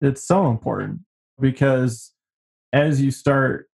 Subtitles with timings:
[0.00, 1.00] it's so important
[1.40, 2.12] because
[2.72, 3.68] as you start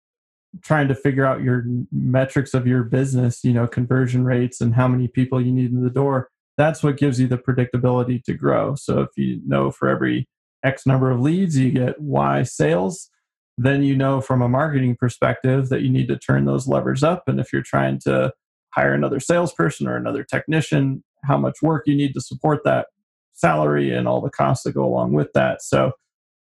[0.62, 4.88] trying to figure out your metrics of your business, you know, conversion rates and how
[4.88, 8.74] many people you need in the door, that's what gives you the predictability to grow.
[8.74, 10.28] So if you know for every
[10.64, 13.08] X number of leads, you get Y sales,
[13.56, 17.24] then you know from a marketing perspective that you need to turn those levers up.
[17.28, 18.32] And if you're trying to
[18.74, 22.86] hire another salesperson or another technician, how much work you need to support that
[23.32, 25.62] salary and all the costs that go along with that.
[25.62, 25.92] So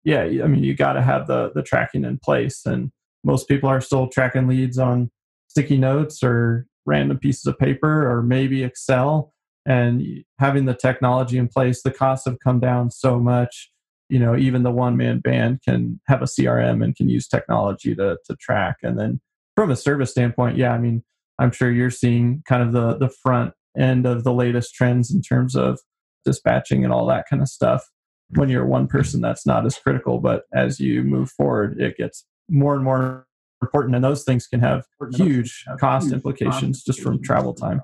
[0.05, 2.91] yeah, I mean you got to have the the tracking in place and
[3.25, 5.11] most people are still tracking leads on
[5.49, 9.33] sticky notes or random pieces of paper or maybe Excel.
[9.65, 13.71] And having the technology in place, the costs have come down so much.
[14.09, 17.95] You know, even the one man band can have a CRM and can use technology
[17.95, 18.77] to, to track.
[18.83, 19.19] And then
[19.55, 21.03] from a service standpoint, yeah, I mean,
[21.39, 25.23] I'm sure you're seeing kind of the, the front end of the latest trends in
[25.23, 25.79] terms of
[26.23, 27.89] dispatching and all that kind of stuff.
[28.29, 30.19] When you're one person, that's not as critical.
[30.19, 33.27] But as you move forward, it gets more and more
[33.61, 37.81] important, and those things can have huge cost implications just from travel time.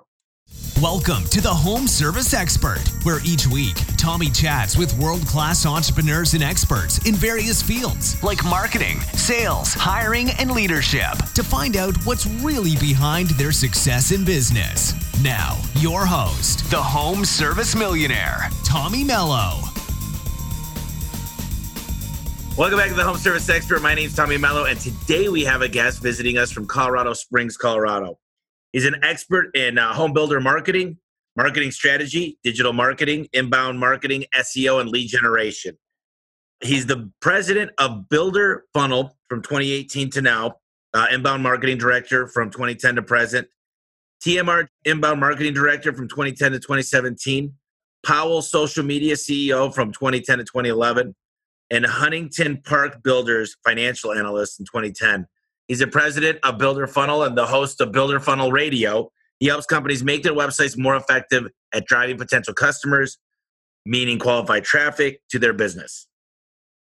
[0.82, 6.34] Welcome to the Home Service Expert, where each week Tommy chats with world class entrepreneurs
[6.34, 12.26] and experts in various fields like marketing, sales, hiring, and leadership to find out what's
[12.26, 14.94] really behind their success in business.
[15.24, 19.71] Now, your host, the Home Service Millionaire, Tommy Mello.
[22.58, 23.82] Welcome back to the Home Service Expert.
[23.82, 27.14] My name is Tommy Mello, and today we have a guest visiting us from Colorado
[27.14, 28.20] Springs, Colorado.
[28.74, 30.98] He's an expert in uh, home builder marketing,
[31.38, 35.78] marketing strategy, digital marketing, inbound marketing, SEO, and lead generation.
[36.62, 40.56] He's the president of Builder Funnel from 2018 to now,
[40.94, 43.48] uh, inbound marketing director from 2010 to present,
[44.26, 47.54] TMR inbound marketing director from 2010 to 2017,
[48.06, 51.16] Powell social media CEO from 2010 to 2011
[51.72, 55.26] and Huntington Park Builders financial analyst in 2010.
[55.68, 59.10] He's the president of Builder Funnel and the host of Builder Funnel Radio.
[59.40, 63.18] He helps companies make their websites more effective at driving potential customers,
[63.86, 66.08] meaning qualified traffic to their business.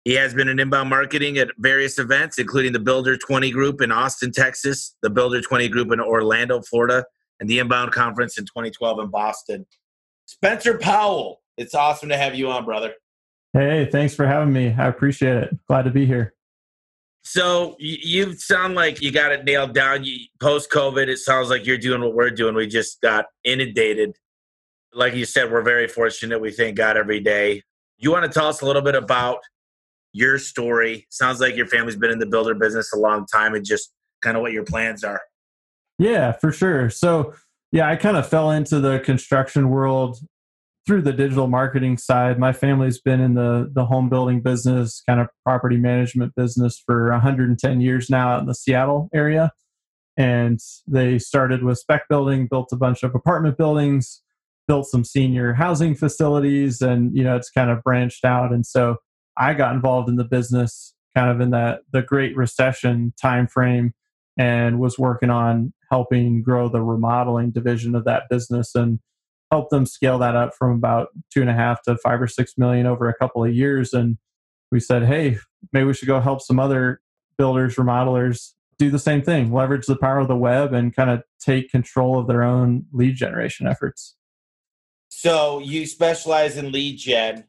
[0.05, 3.91] He has been in inbound marketing at various events, including the Builder 20 Group in
[3.91, 7.05] Austin, Texas, the Builder 20 Group in Orlando, Florida,
[7.41, 9.67] and the Inbound Conference in 2012 in Boston.
[10.27, 12.95] Spencer Powell, it's awesome to have you on, brother.
[13.57, 14.75] Hey, thanks for having me.
[14.77, 15.59] I appreciate it.
[15.67, 16.35] Glad to be here.
[17.23, 20.05] So you, sound like you got it nailed down.
[20.43, 22.55] Post COVID, it sounds like you're doing what we're doing.
[22.55, 24.15] We just got inundated.
[24.93, 26.39] Like you said, we're very fortunate.
[26.39, 27.63] We thank God every day.
[27.97, 29.39] You want to tell us a little bit about
[30.13, 31.07] your story?
[31.09, 33.91] Sounds like your family's been in the builder business a long time, and just
[34.21, 35.23] kind of what your plans are.
[35.99, 36.91] Yeah, for sure.
[36.91, 37.33] So
[37.73, 40.19] yeah, I kind of fell into the construction world
[40.87, 45.21] through the digital marketing side, my family's been in the the home building business, kind
[45.21, 49.53] of property management business for 110 years now in the Seattle area.
[50.17, 54.23] And they started with spec building, built a bunch of apartment buildings,
[54.67, 58.53] built some senior housing facilities, and you know it's kind of branched out.
[58.53, 58.97] And so
[59.37, 63.93] I got involved in the business kind of in that the Great Recession timeframe
[64.39, 69.01] and was working on helping grow the remodeling division of that business and
[69.51, 72.55] helped them scale that up from about two and a half to five or six
[72.57, 73.93] million over a couple of years.
[73.93, 74.19] And
[74.73, 75.39] we said, hey,
[75.73, 77.01] maybe we should go help some other
[77.39, 81.23] builders, remodelers do the same thing, leverage the power of the web and kind of
[81.41, 84.17] take control of their own lead generation efforts.
[85.09, 87.45] So you specialize in lead gen.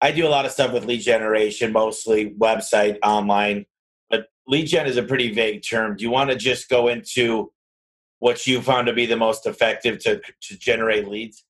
[0.00, 3.66] I do a lot of stuff with lead generation, mostly website, online.
[4.08, 5.96] But lead gen is a pretty vague term.
[5.96, 7.52] Do you want to just go into
[8.20, 11.44] what you found to be the most effective to to generate leads?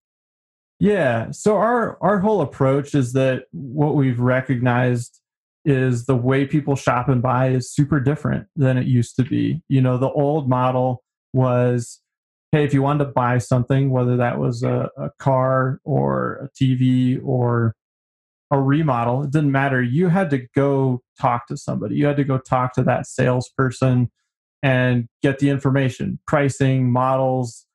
[0.79, 1.31] Yeah.
[1.31, 5.21] So our our whole approach is that what we've recognized
[5.67, 9.63] is the way people shop and buy is super different than it used to be.
[9.69, 11.03] You know, the old model
[11.35, 12.01] was
[12.53, 16.65] hey, if you wanted to buy something, whether that was a, a car or a
[16.65, 17.77] TV or
[18.51, 19.81] a remodel, it didn't matter.
[19.81, 21.95] You had to go talk to somebody.
[21.95, 24.11] You had to go talk to that salesperson
[24.63, 27.67] and get the information pricing models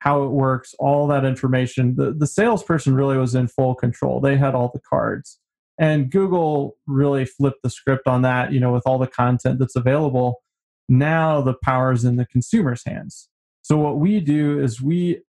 [0.00, 1.96] how it works all that information.
[1.96, 4.20] The, the salesperson really was in full control.
[4.20, 5.38] They had all the cards.
[5.78, 9.76] And google really flipped the script on that you know with all the content that's
[9.76, 10.42] available.
[10.88, 13.28] Now the power is in the consumer's hands.
[13.62, 15.22] So what we do is we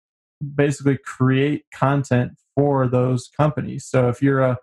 [0.54, 3.86] basically create content for those companies.
[3.86, 4.58] So if you're a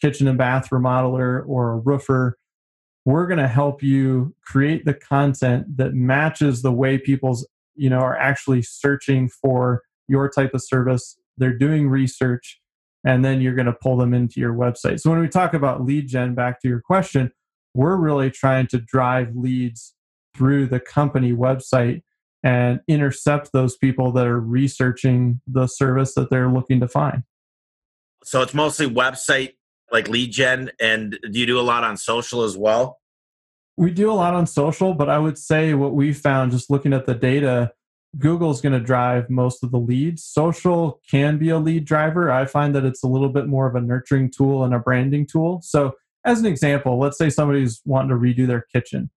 [0.00, 2.36] kitchen and bath remodeler or a roofer
[3.06, 8.00] we're going to help you create the content that matches the way people's you know
[8.00, 12.60] are actually searching for your type of service they're doing research
[13.06, 15.00] and then you're going to pull them into your website.
[15.00, 17.30] So when we talk about lead gen, back to your question,
[17.72, 19.94] we're really trying to drive leads
[20.34, 22.02] through the company website
[22.42, 27.22] and intercept those people that are researching the service that they're looking to find.
[28.24, 29.52] So it's mostly website
[29.92, 32.98] like lead gen and do you do a lot on social as well?
[33.76, 36.94] We do a lot on social, but I would say what we found just looking
[36.94, 37.72] at the data,
[38.18, 40.24] Google's going to drive most of the leads.
[40.24, 42.30] Social can be a lead driver.
[42.30, 45.26] I find that it's a little bit more of a nurturing tool and a branding
[45.26, 45.60] tool.
[45.62, 45.92] So,
[46.24, 49.10] as an example, let's say somebody's wanting to redo their kitchen.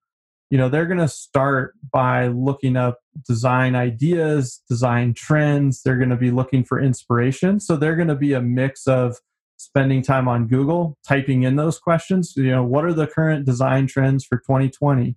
[0.49, 5.81] You know, they're going to start by looking up design ideas, design trends.
[5.81, 7.59] They're going to be looking for inspiration.
[7.59, 9.17] So, they're going to be a mix of
[9.59, 12.33] spending time on Google, typing in those questions.
[12.35, 15.15] You know, what are the current design trends for 2020?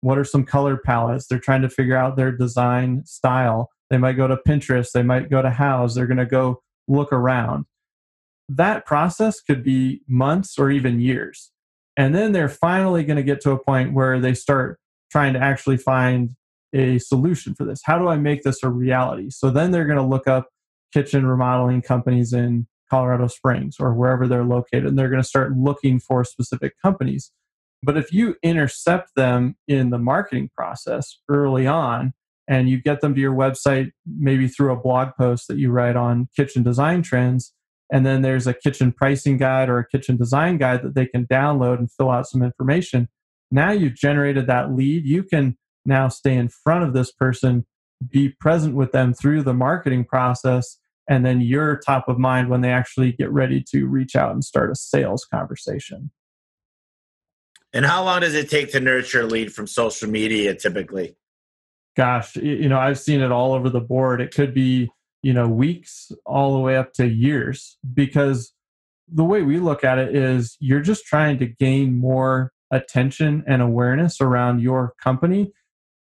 [0.00, 1.26] What are some color palettes?
[1.26, 3.70] They're trying to figure out their design style.
[3.88, 7.12] They might go to Pinterest, they might go to Houzz, they're going to go look
[7.12, 7.66] around.
[8.48, 11.52] That process could be months or even years.
[11.96, 14.78] And then they're finally going to get to a point where they start
[15.10, 16.34] trying to actually find
[16.74, 17.80] a solution for this.
[17.84, 19.30] How do I make this a reality?
[19.30, 20.48] So then they're going to look up
[20.92, 25.56] kitchen remodeling companies in Colorado Springs or wherever they're located, and they're going to start
[25.56, 27.32] looking for specific companies.
[27.82, 32.14] But if you intercept them in the marketing process early on
[32.48, 35.96] and you get them to your website, maybe through a blog post that you write
[35.96, 37.52] on kitchen design trends,
[37.92, 41.26] and then there's a kitchen pricing guide or a kitchen design guide that they can
[41.26, 43.08] download and fill out some information.
[43.50, 45.04] Now you've generated that lead.
[45.04, 47.66] You can now stay in front of this person,
[48.10, 52.60] be present with them through the marketing process, and then you're top of mind when
[52.60, 56.10] they actually get ready to reach out and start a sales conversation.
[57.72, 61.16] And how long does it take to nurture a lead from social media typically?
[61.96, 64.20] Gosh, you know, I've seen it all over the board.
[64.20, 64.90] It could be,
[65.22, 68.52] you know, weeks all the way up to years because
[69.08, 73.62] the way we look at it is you're just trying to gain more attention and
[73.62, 75.52] awareness around your company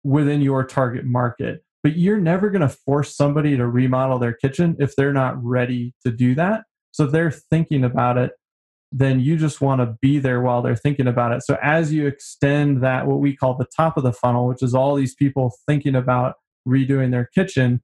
[0.03, 4.75] within your target market but you're never going to force somebody to remodel their kitchen
[4.77, 6.65] if they're not ready to do that.
[6.91, 8.31] So if they're thinking about it,
[8.91, 11.43] then you just want to be there while they're thinking about it.
[11.43, 14.75] So as you extend that, what we call the top of the funnel, which is
[14.75, 16.35] all these people thinking about
[16.67, 17.81] redoing their kitchen,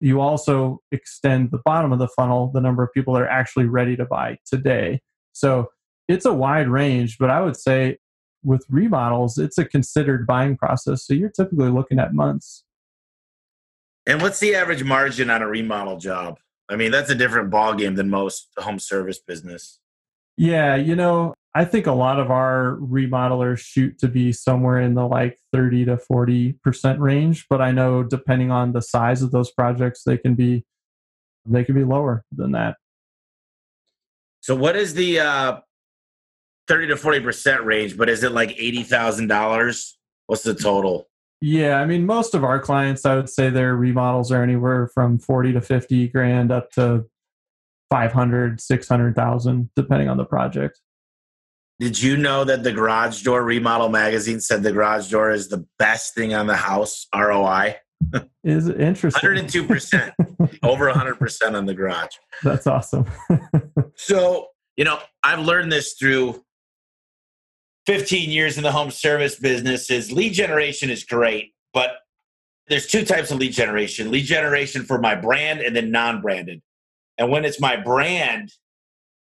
[0.00, 3.66] you also extend the bottom of the funnel, the number of people that are actually
[3.66, 5.00] ready to buy today.
[5.32, 5.68] So
[6.08, 7.98] it's a wide range, but I would say
[8.42, 11.06] with remodels, it's a considered buying process.
[11.06, 12.63] So you're typically looking at months.
[14.06, 16.38] And what's the average margin on a remodel job?
[16.68, 19.80] I mean, that's a different ballgame than most home service business.
[20.36, 24.94] Yeah, you know, I think a lot of our remodelers shoot to be somewhere in
[24.94, 29.52] the like 30 to 40% range, but I know depending on the size of those
[29.52, 30.64] projects, they can be
[31.46, 32.76] they can be lower than that.
[34.40, 35.60] So what is the uh
[36.66, 39.92] 30 to 40% range, but is it like $80,000?
[40.26, 41.08] What's the total?
[41.40, 45.18] Yeah, I mean, most of our clients, I would say their remodels are anywhere from
[45.18, 47.04] 40 to 50 grand up to
[47.90, 50.80] 500, 600,000, depending on the project.
[51.80, 55.66] Did you know that the Garage Door Remodel Magazine said the garage door is the
[55.78, 57.76] best thing on the house ROI?
[58.44, 59.30] is interesting.
[59.30, 60.12] 102%,
[60.62, 62.14] over 100% on the garage.
[62.42, 63.06] That's awesome.
[63.96, 66.42] so, you know, I've learned this through
[67.86, 71.90] 15 years in the home service business is lead generation is great, but
[72.68, 76.62] there's two types of lead generation lead generation for my brand and then non branded.
[77.18, 78.52] And when it's my brand,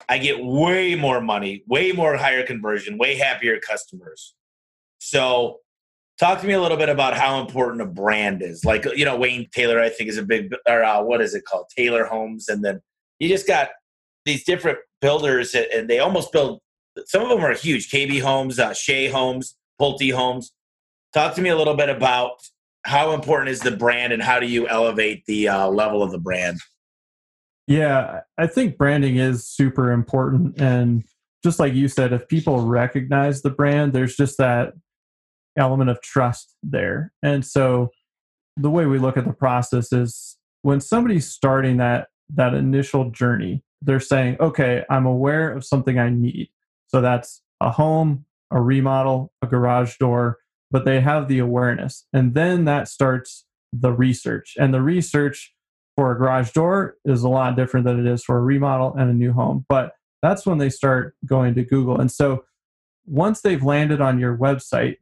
[0.09, 4.35] I get way more money, way more higher conversion, way happier customers.
[4.99, 5.59] So,
[6.19, 8.65] talk to me a little bit about how important a brand is.
[8.65, 11.45] Like, you know, Wayne Taylor, I think, is a big, or uh, what is it
[11.47, 11.67] called?
[11.75, 12.49] Taylor Homes.
[12.49, 12.81] And then
[13.19, 13.71] you just got
[14.25, 16.61] these different builders, and they almost build
[17.07, 17.91] some of them are huge.
[17.91, 20.53] KB Homes, uh, Shea Homes, Pulte Homes.
[21.13, 22.43] Talk to me a little bit about
[22.85, 26.19] how important is the brand and how do you elevate the uh, level of the
[26.19, 26.59] brand?
[27.67, 30.61] Yeah, I think branding is super important.
[30.61, 31.05] And
[31.45, 34.73] just like you said, if people recognize the brand, there's just that
[35.57, 37.13] element of trust there.
[37.23, 37.91] And so
[38.57, 43.63] the way we look at the process is when somebody's starting that that initial journey,
[43.83, 46.51] they're saying, okay, I'm aware of something I need.
[46.91, 50.39] So that's a home, a remodel, a garage door,
[50.71, 52.07] but they have the awareness.
[52.13, 54.55] And then that starts the research.
[54.59, 55.55] And the research
[55.97, 59.11] for a garage door is a lot different than it is for a remodel and
[59.11, 59.67] a new home.
[59.69, 59.93] But
[60.23, 62.01] that's when they start going to Google.
[62.01, 62.45] And so
[63.07, 64.97] once they've landed on your website,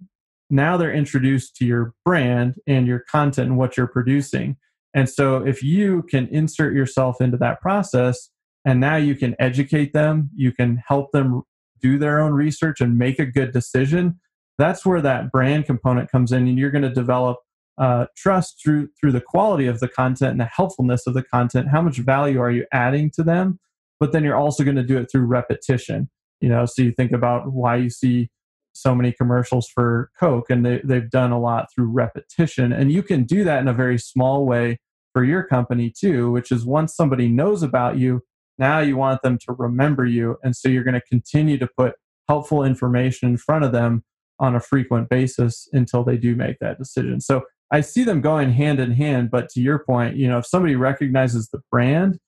[0.51, 4.57] now they're introduced to your brand and your content and what you're producing.
[4.95, 8.31] And so if you can insert yourself into that process
[8.65, 11.43] and now you can educate them, you can help them
[11.81, 14.21] do their own research and make a good decision.
[14.59, 17.39] That's where that brand component comes in, and you're going to develop
[17.79, 21.69] uh, trust through through the quality of the content and the helpfulness of the content.
[21.69, 23.61] How much value are you adding to them?
[24.01, 26.11] But then you're also going to do it through repetition.
[26.41, 28.31] You know, so you think about why you see
[28.73, 32.73] so many commercials for Coke, and they, they've done a lot through repetition.
[32.73, 34.79] And you can do that in a very small way
[35.13, 38.23] for your company too, which is once somebody knows about you,
[38.59, 40.37] now you want them to remember you.
[40.43, 41.95] And so you're going to continue to put
[42.29, 44.05] helpful information in front of them
[44.39, 47.21] on a frequent basis until they do make that decision.
[47.21, 49.31] So I see them going hand in hand.
[49.31, 52.19] But to your point, you know, if somebody recognizes the brand,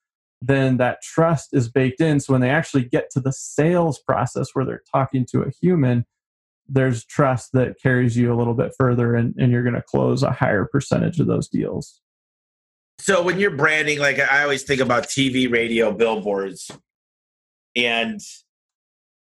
[0.42, 2.20] then that trust is baked in.
[2.20, 6.06] So when they actually get to the sales process where they're talking to a human,
[6.68, 10.22] there's trust that carries you a little bit further and, and you're going to close
[10.22, 12.00] a higher percentage of those deals.
[13.00, 16.70] So when you're branding, like I always think about TV, radio, billboards,
[17.74, 18.20] and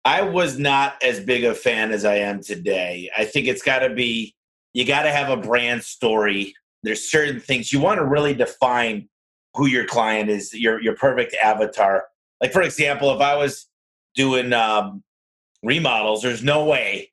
[0.04, 3.10] I was not as big a fan as I am today.
[3.16, 4.34] I think it's got to be
[4.72, 6.54] you got to have a brand story.
[6.82, 9.08] There's certain things you want to really define
[9.54, 12.04] who your client is, your your perfect avatar.
[12.40, 13.68] Like for example, if I was
[14.14, 15.02] doing um,
[15.62, 17.12] remodels, there's no way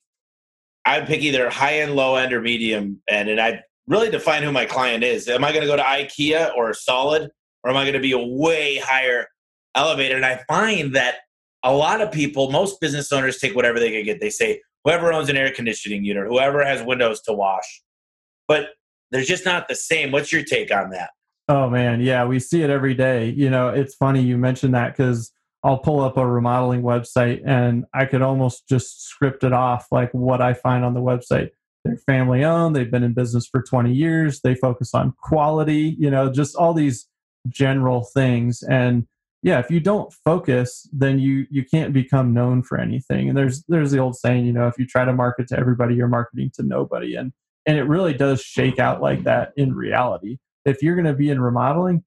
[0.86, 4.52] I'd pick either high end, low end, or medium end, and I'd really define who
[4.52, 5.28] my client is.
[5.28, 7.30] Am I going to go to IKEA or Solid,
[7.64, 9.28] or am I going to be a way higher
[9.76, 10.16] elevator?
[10.16, 11.18] And I find that
[11.64, 14.20] a lot of people, most business owners, take whatever they can get.
[14.20, 17.82] They say, whoever owns an air conditioning unit, whoever has windows to wash.
[18.48, 18.70] But
[19.12, 20.12] they're just not the same.
[20.12, 21.12] What's your take on that?
[21.50, 23.30] Oh man, yeah, we see it every day.
[23.30, 25.32] You know, it's funny you mentioned that because
[25.64, 30.14] I'll pull up a remodeling website and I could almost just script it off like
[30.14, 31.52] what I find on the website.
[31.88, 36.10] They're family owned, they've been in business for 20 years, they focus on quality, you
[36.10, 37.08] know, just all these
[37.48, 38.64] general things.
[38.64, 39.08] And
[39.44, 43.30] yeah, if you don't focus, then you you can't become known for anything.
[43.30, 45.96] And there's there's the old saying, you know, if you try to market to everybody,
[45.96, 47.16] you're marketing to nobody.
[47.16, 47.32] And
[47.66, 50.38] and it really does shake out like that in reality.
[50.66, 52.04] If you're going to be in remodeling,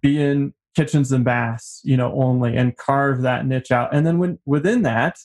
[0.00, 3.94] be in kitchens and baths, you know, only and carve that niche out.
[3.94, 5.18] And then when within that,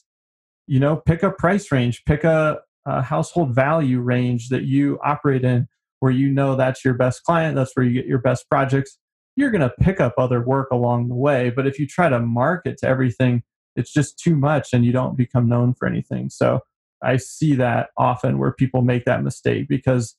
[0.67, 5.43] you know, pick a price range, pick a, a household value range that you operate
[5.43, 5.67] in
[5.99, 8.97] where you know that's your best client, that's where you get your best projects.
[9.35, 11.49] You're going to pick up other work along the way.
[11.49, 13.43] But if you try to market to everything,
[13.75, 16.29] it's just too much and you don't become known for anything.
[16.29, 16.61] So
[17.01, 20.15] I see that often where people make that mistake because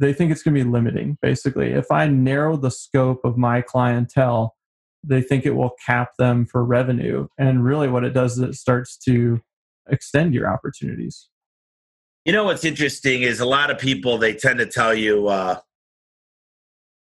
[0.00, 1.18] they think it's going to be limiting.
[1.20, 4.56] Basically, if I narrow the scope of my clientele,
[5.02, 7.28] they think it will cap them for revenue.
[7.38, 9.40] And really, what it does is it starts to
[9.90, 11.28] extend your opportunities.
[12.24, 15.58] You know what's interesting is a lot of people they tend to tell you uh,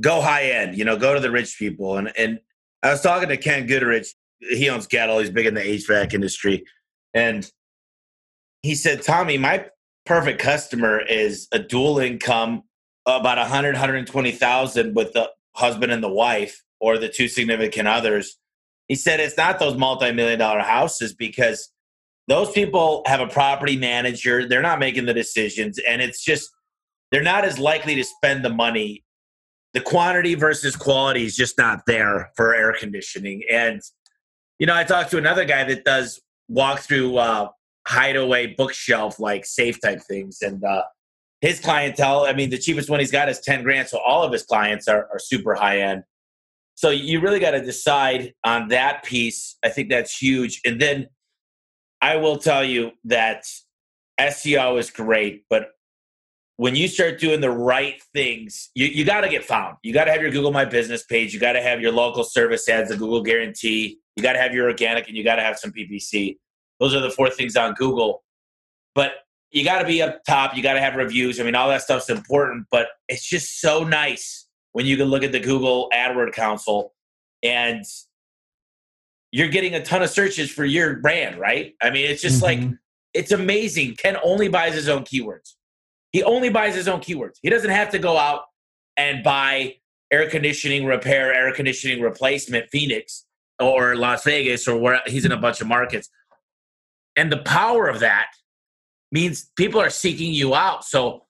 [0.01, 0.77] go high end.
[0.77, 1.97] You know, go to the rich people.
[1.97, 2.39] And and
[2.81, 4.07] I was talking to Ken Goodrich.
[4.39, 5.19] He owns Goettl.
[5.19, 6.65] He's big in the HVAC industry,
[7.13, 7.49] and
[8.63, 9.65] he said, Tommy, my
[10.05, 12.63] perfect customer is a dual income,
[13.05, 18.37] about 100, 120,000 with the husband and the wife or the two significant others.
[18.87, 21.71] He said it's not those multi-million dollar houses because
[22.27, 24.47] those people have a property manager.
[24.47, 26.49] They're not making the decisions, and it's just
[27.11, 29.03] they're not as likely to spend the money.
[29.73, 33.41] The quantity versus quality is just not there for air conditioning.
[33.49, 33.81] And
[34.59, 37.49] you know, I talked to another guy that does walk through uh,
[37.87, 40.83] hideaway bookshelf like safe type things, and uh,
[41.41, 42.25] his clientele.
[42.25, 44.87] I mean, the cheapest one he's got is ten grand, so all of his clients
[44.87, 46.03] are, are super high end.
[46.75, 49.57] So you really got to decide on that piece.
[49.63, 50.61] I think that's huge.
[50.65, 51.07] And then
[52.01, 53.45] I will tell you that
[54.19, 55.71] SEO is great, but
[56.57, 59.77] when you start doing the right things, you, you got to get found.
[59.81, 61.33] You got to have your Google My Business page.
[61.33, 63.97] You got to have your local service ads, the Google guarantee.
[64.15, 66.37] You got to have your organic and you got to have some PPC.
[66.79, 68.23] Those are the four things on Google.
[68.93, 69.13] But
[69.51, 70.55] you got to be up top.
[70.55, 71.39] You got to have reviews.
[71.39, 75.23] I mean, all that stuff's important, but it's just so nice when you can look
[75.23, 76.93] at the Google AdWord console
[77.43, 77.83] and
[79.31, 81.73] you're getting a ton of searches for your brand, right?
[81.81, 82.69] I mean, it's just mm-hmm.
[82.69, 82.77] like
[83.13, 83.95] it's amazing.
[83.95, 85.53] Ken only buys his own keywords.
[86.11, 87.37] He only buys his own keywords.
[87.41, 88.43] He doesn't have to go out
[88.97, 89.75] and buy
[90.11, 93.25] air conditioning repair, air conditioning replacement, Phoenix
[93.59, 96.09] or Las Vegas or where he's in a bunch of markets.
[97.15, 98.27] And the power of that
[99.11, 100.83] means people are seeking you out.
[100.83, 101.25] So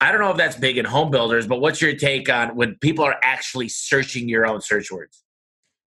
[0.00, 2.76] I don't know if that's big in home builders, but what's your take on when
[2.76, 5.23] people are actually searching your own search words?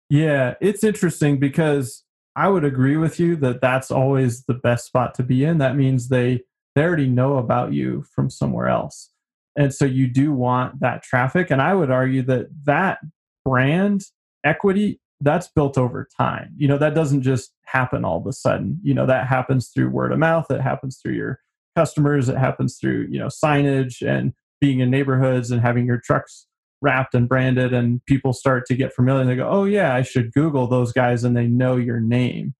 [0.09, 2.03] Yeah, it's interesting because
[2.35, 5.57] I would agree with you that that's always the best spot to be in.
[5.57, 6.41] That means they
[6.75, 9.09] they already know about you from somewhere else.
[9.55, 12.99] And so you do want that traffic and I would argue that that
[13.45, 14.03] brand
[14.43, 16.53] equity that's built over time.
[16.57, 18.79] You know, that doesn't just happen all of a sudden.
[18.83, 21.39] You know, that happens through word of mouth, it happens through your
[21.75, 26.47] customers, it happens through, you know, signage and being in neighborhoods and having your trucks
[26.81, 30.01] wrapped and branded and people start to get familiar and they go, "Oh yeah, I
[30.01, 32.53] should google those guys and they know your name."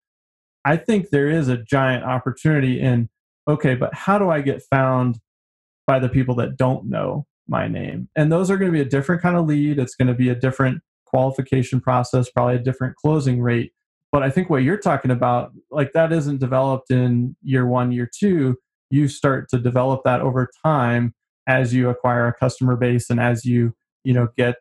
[0.66, 3.10] I think there is a giant opportunity in
[3.48, 5.20] okay, but how do I get found
[5.86, 8.10] by the people that don't know my name?
[8.16, 9.78] And those are going to be a different kind of lead.
[9.78, 13.72] It's going to be a different qualification process, probably a different closing rate.
[14.12, 18.10] But I think what you're talking about, like that isn't developed in year one, year
[18.12, 18.58] two.
[18.90, 21.14] You start to develop that over time
[21.48, 23.76] as you acquire a customer base and as you,
[24.06, 24.56] you know, get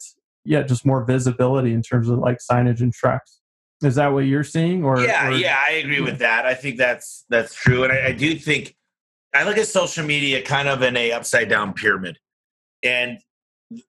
[0.44, 3.40] yeah, just more visibility in terms of like signage and trucks.
[3.82, 4.84] Is that what you're seeing?
[4.84, 6.46] Or yeah, or, yeah, I agree with that.
[6.46, 8.74] I think that's that's true, and I, I do think
[9.34, 12.18] I look at social media kind of in a upside down pyramid,
[12.82, 13.18] and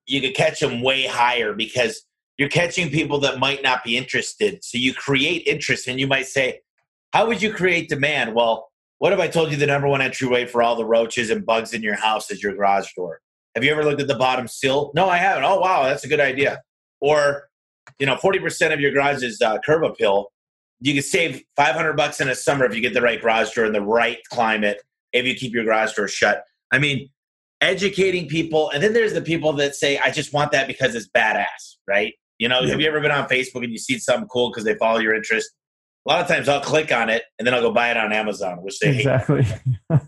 [0.06, 2.04] you could catch them way higher because
[2.36, 4.62] you're catching people that might not be interested.
[4.64, 6.60] So you create interest, and you might say,
[7.12, 10.46] "How would you create demand?" Well, what if I told you the number one entryway
[10.46, 13.20] for all the roaches and bugs in your house is your garage door?
[13.56, 14.92] Have you ever looked at the bottom sill?
[14.94, 15.42] No, I haven't.
[15.42, 16.60] Oh, wow, that's a good idea.
[17.00, 17.48] Or
[17.98, 20.32] you know, 40% of your garage is uh, curb appeal.
[20.80, 23.64] You can save 500 bucks in a summer if you get the right garage door
[23.64, 24.82] in the right climate,
[25.12, 26.44] if you keep your garage door shut.
[26.70, 27.08] I mean,
[27.60, 28.70] educating people.
[28.70, 32.12] And then there's the people that say, I just want that because it's badass, right?
[32.38, 32.72] You know, yeah.
[32.72, 35.14] have you ever been on Facebook and you see something cool because they follow your
[35.14, 35.50] interest?
[36.06, 38.12] A lot of times I'll click on it and then I'll go buy it on
[38.12, 39.46] Amazon, which they exactly.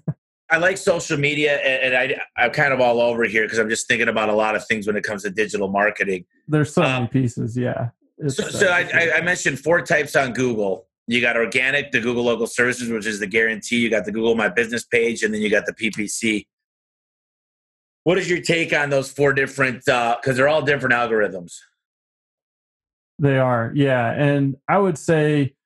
[0.51, 3.87] I like social media, and, I, I'm kind of all over here because I'm just
[3.87, 6.25] thinking about a lot of things when it comes to digital marketing.
[6.47, 7.91] There's so um, many pieces, yeah.
[8.29, 10.87] so, uh, so I, I, mentioned four types on Google.
[11.07, 13.81] You got organic, the Google Local Services, which is the guarantee.
[13.81, 16.47] You got the Google My Business page, and then you got the PPC.
[18.05, 19.85] What is your take on those four different?
[19.85, 21.57] Because uh, they're all different algorithms.
[23.19, 25.57] They are, yeah, and I would say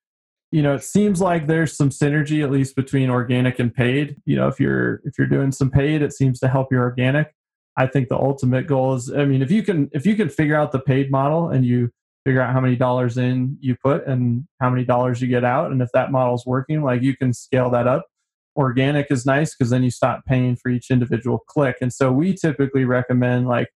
[0.53, 4.17] you know it seems like there's some synergy at least between organic and paid.
[4.27, 7.35] You know if you're if you're doing some paid it seems to help your organic.
[7.77, 10.55] I think the ultimate goal is i mean if you can if you can figure
[10.55, 11.91] out the paid model and you
[12.27, 15.73] figure out how many dollars in you put and how many dollars you get out
[15.73, 18.07] and if that model's working like you can scale that up.
[18.55, 21.79] Organic is nice because then you stop paying for each individual click.
[21.81, 23.69] And so we typically recommend like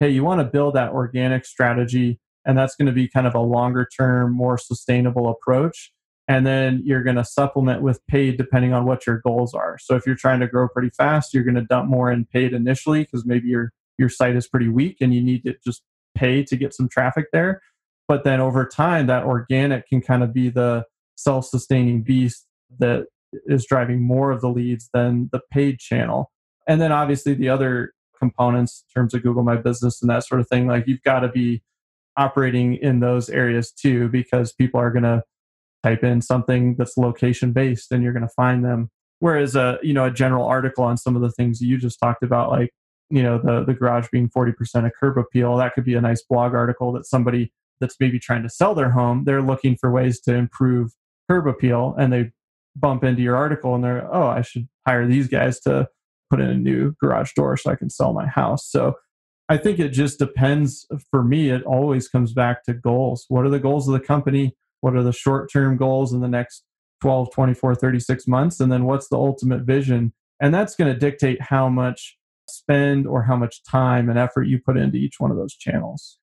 [0.00, 3.34] hey you want to build that organic strategy and that's going to be kind of
[3.34, 5.92] a longer term more sustainable approach
[6.26, 9.78] and then you're going to supplement with paid depending on what your goals are.
[9.78, 12.52] So if you're trying to grow pretty fast you're going to dump more in paid
[12.52, 15.82] initially because maybe your your site is pretty weak and you need to just
[16.14, 17.60] pay to get some traffic there.
[18.08, 20.84] But then over time that organic can kind of be the
[21.16, 22.46] self-sustaining beast
[22.78, 23.06] that
[23.46, 26.30] is driving more of the leads than the paid channel.
[26.66, 30.40] And then obviously the other components in terms of google my business and that sort
[30.40, 31.62] of thing like you've got to be
[32.16, 35.22] operating in those areas too because people are going to
[35.84, 38.90] type in something that's location based and you're going to find them.
[39.20, 42.22] Whereas a you know a general article on some of the things you just talked
[42.22, 42.70] about like
[43.10, 46.22] you know the the garage being 40% of curb appeal that could be a nice
[46.22, 50.20] blog article that somebody that's maybe trying to sell their home they're looking for ways
[50.22, 50.92] to improve
[51.30, 52.32] curb appeal and they
[52.76, 55.88] bump into your article and they're oh i should hire these guys to
[56.30, 58.68] put in a new garage door so i can sell my house.
[58.68, 58.94] So
[59.48, 63.26] i think it just depends for me it always comes back to goals.
[63.28, 66.28] What are the goals of the company what are the short term goals in the
[66.28, 66.62] next
[67.00, 68.60] 12 24 36 months?
[68.60, 70.12] And then what's the ultimate vision?
[70.42, 72.18] And that's going to dictate how much
[72.50, 76.18] spend or how much time and effort you put into each one of those channels.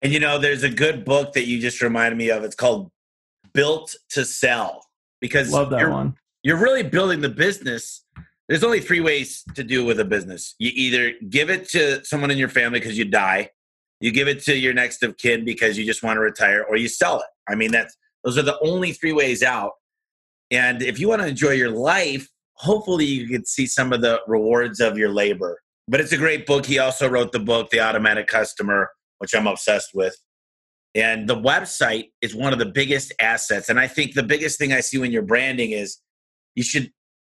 [0.00, 2.44] And you know there's a good book that you just reminded me of.
[2.44, 2.92] It's called
[3.52, 4.86] built to sell
[5.20, 6.14] because love that you're, one.
[6.44, 8.04] you're really building the business.
[8.48, 10.54] There's only three ways to do with a business.
[10.60, 13.50] You either give it to someone in your family because you die
[14.04, 16.76] you give it to your next of kin because you just want to retire, or
[16.76, 17.26] you sell it.
[17.48, 19.72] I mean, that's those are the only three ways out.
[20.50, 24.20] And if you want to enjoy your life, hopefully you can see some of the
[24.26, 25.58] rewards of your labor.
[25.88, 26.66] But it's a great book.
[26.66, 28.90] He also wrote the book, The Automatic Customer,
[29.20, 30.14] which I'm obsessed with.
[30.94, 33.70] And the website is one of the biggest assets.
[33.70, 35.96] And I think the biggest thing I see when you're branding is
[36.54, 36.92] you should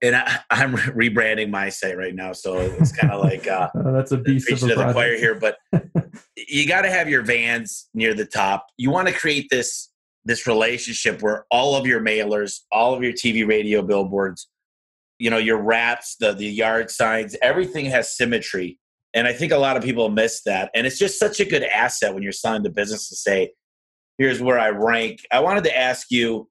[0.04, 3.92] and I, am rebranding my site right now, so it's kind of like uh, uh,
[3.92, 5.34] that's a beast of a the choir here.
[5.34, 5.56] But
[6.36, 8.66] you got to have your vans near the top.
[8.76, 9.90] You want to create this
[10.24, 14.48] this relationship where all of your mailers, all of your TV, radio, billboards,
[15.18, 18.78] you know, your wraps, the the yard signs, everything has symmetry.
[19.14, 20.70] And I think a lot of people miss that.
[20.74, 23.52] And it's just such a good asset when you're selling the business to say,
[24.18, 25.20] here's where I rank.
[25.30, 26.48] I wanted to ask you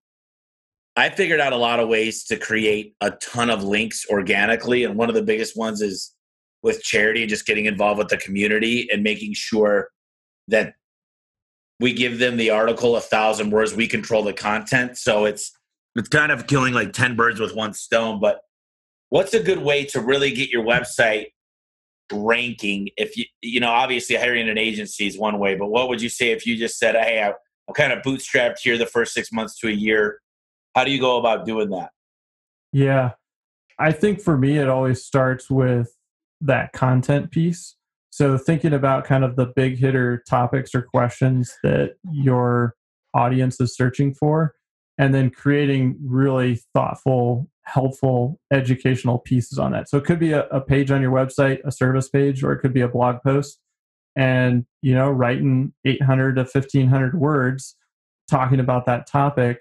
[0.95, 4.83] I figured out a lot of ways to create a ton of links organically.
[4.83, 6.13] And one of the biggest ones is
[6.61, 9.89] with charity, just getting involved with the community and making sure
[10.47, 10.73] that
[11.79, 13.73] we give them the article a thousand words.
[13.73, 15.51] We control the content, so it's
[15.95, 18.19] it's kind of killing like ten birds with one stone.
[18.19, 18.39] But
[19.09, 21.27] what's a good way to really get your website
[22.11, 22.89] ranking?
[22.97, 26.09] If you you know, obviously hiring an agency is one way, but what would you
[26.09, 29.57] say if you just said, "Hey, I'm kind of bootstrapped here the first six months
[29.59, 30.19] to a year"?
[30.75, 31.91] How do you go about doing that?
[32.71, 33.11] Yeah,
[33.79, 35.95] I think for me, it always starts with
[36.41, 37.75] that content piece.
[38.09, 42.75] So thinking about kind of the big hitter topics or questions that your
[43.13, 44.53] audience is searching for,
[44.97, 49.89] and then creating really thoughtful, helpful, educational pieces on that.
[49.89, 52.59] So it could be a, a page on your website, a service page, or it
[52.59, 53.59] could be a blog post.
[54.15, 57.75] And, you know, writing 800 to 1500 words
[58.29, 59.59] talking about that topic.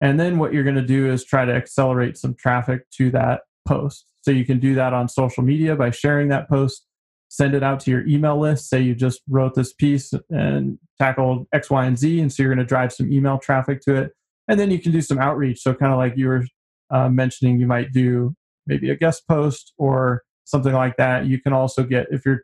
[0.00, 3.42] And then what you're going to do is try to accelerate some traffic to that
[3.66, 4.06] post.
[4.22, 6.86] So you can do that on social media by sharing that post,
[7.28, 8.68] send it out to your email list.
[8.68, 12.20] Say you just wrote this piece and tackled X, Y, and Z.
[12.20, 14.12] And so you're going to drive some email traffic to it.
[14.48, 15.60] And then you can do some outreach.
[15.60, 16.44] So, kind of like you were
[16.90, 18.34] uh, mentioning, you might do
[18.66, 21.26] maybe a guest post or something like that.
[21.26, 22.42] You can also get, if you're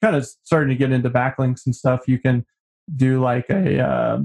[0.00, 2.46] kind of starting to get into backlinks and stuff, you can
[2.94, 4.18] do like a uh,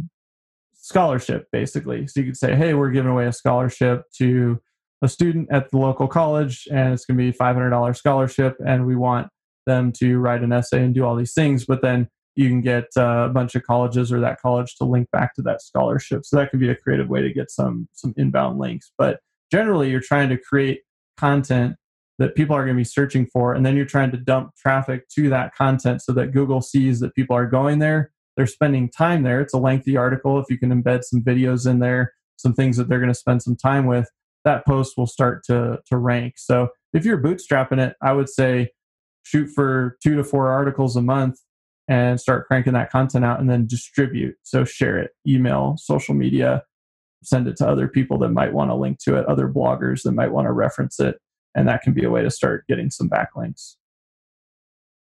[0.86, 2.06] scholarship basically.
[2.06, 4.62] So you could say, hey, we're giving away a scholarship to
[5.02, 8.96] a student at the local college and it's going to be $500 scholarship and we
[8.96, 9.28] want
[9.66, 11.66] them to write an essay and do all these things.
[11.66, 15.10] But then you can get uh, a bunch of colleges or that college to link
[15.12, 16.24] back to that scholarship.
[16.24, 18.92] So that can be a creative way to get some some inbound links.
[18.96, 19.22] But
[19.52, 20.82] generally you're trying to create
[21.18, 21.78] content
[22.20, 25.08] that people are going to be searching for and then you're trying to dump traffic
[25.10, 29.24] to that content so that google sees that people are going there they're spending time
[29.24, 32.78] there it's a lengthy article if you can embed some videos in there some things
[32.78, 34.10] that they're going to spend some time with
[34.46, 36.36] that post will start to to rank.
[36.38, 38.70] So if you're bootstrapping it, I would say
[39.24, 41.40] shoot for two to four articles a month
[41.88, 44.36] and start cranking that content out and then distribute.
[44.44, 46.64] So share it, email, social media,
[47.24, 50.14] send it to other people that might want to link to it, other bloggers that
[50.14, 51.18] might want to reference it.
[51.56, 53.76] And that can be a way to start getting some backlinks.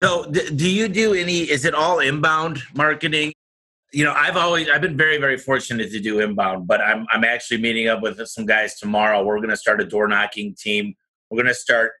[0.01, 1.39] So, do you do any?
[1.39, 3.33] Is it all inbound marketing?
[3.91, 7.23] you know, I've always I've been very very fortunate to do inbound, but I'm I'm
[7.23, 9.23] actually meeting up with some guys tomorrow.
[9.23, 10.93] We're going to start a door knocking team.
[11.29, 11.93] We're going to start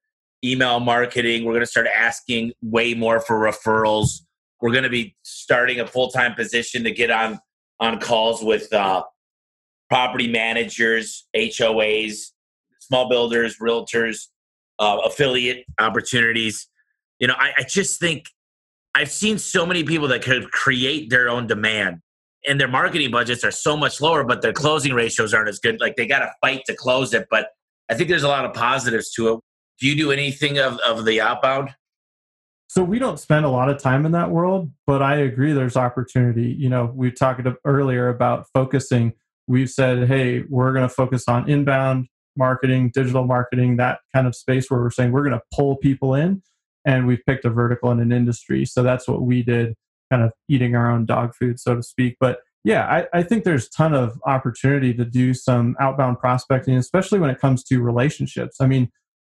[0.43, 1.45] email marketing.
[1.45, 4.21] We're going to start asking way more for referrals.
[4.61, 7.39] We're going to be starting a full time position to get on
[7.79, 9.03] on calls with uh,
[9.89, 12.31] property managers, HOAs,
[12.79, 14.27] small builders, realtors,
[14.77, 16.68] uh, affiliate opportunities.
[17.19, 18.25] You know, I, I just think
[18.95, 22.01] I've seen so many people that could create their own demand
[22.47, 25.79] and their marketing budgets are so much lower, but their closing ratios aren't as good.
[25.79, 27.27] Like they got to fight to close it.
[27.29, 27.49] But
[27.89, 29.39] I think there's a lot of positives to it.
[29.79, 31.75] Do you do anything of, of the outbound?
[32.67, 35.75] So we don't spend a lot of time in that world, but I agree there's
[35.75, 36.55] opportunity.
[36.57, 39.13] You know, we talked earlier about focusing.
[39.47, 44.35] We've said, hey, we're going to focus on inbound marketing, digital marketing, that kind of
[44.35, 46.43] space where we're saying we're going to pull people in
[46.85, 48.65] and we've picked a vertical in an industry.
[48.65, 49.75] So that's what we did,
[50.11, 52.17] kind of eating our own dog food, so to speak.
[52.19, 56.75] But yeah, I, I think there's a ton of opportunity to do some outbound prospecting,
[56.75, 58.57] especially when it comes to relationships.
[58.59, 58.91] I mean,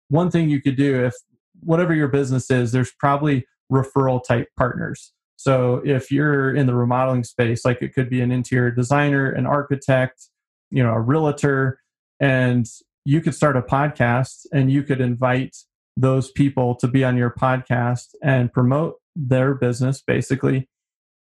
[0.09, 1.13] one thing you could do if
[1.61, 5.11] whatever your business is, there's probably referral type partners.
[5.35, 9.45] So if you're in the remodeling space, like it could be an interior designer, an
[9.45, 10.29] architect,
[10.71, 11.79] you know, a realtor,
[12.19, 12.65] and
[13.05, 15.55] you could start a podcast and you could invite
[15.97, 20.69] those people to be on your podcast and promote their business basically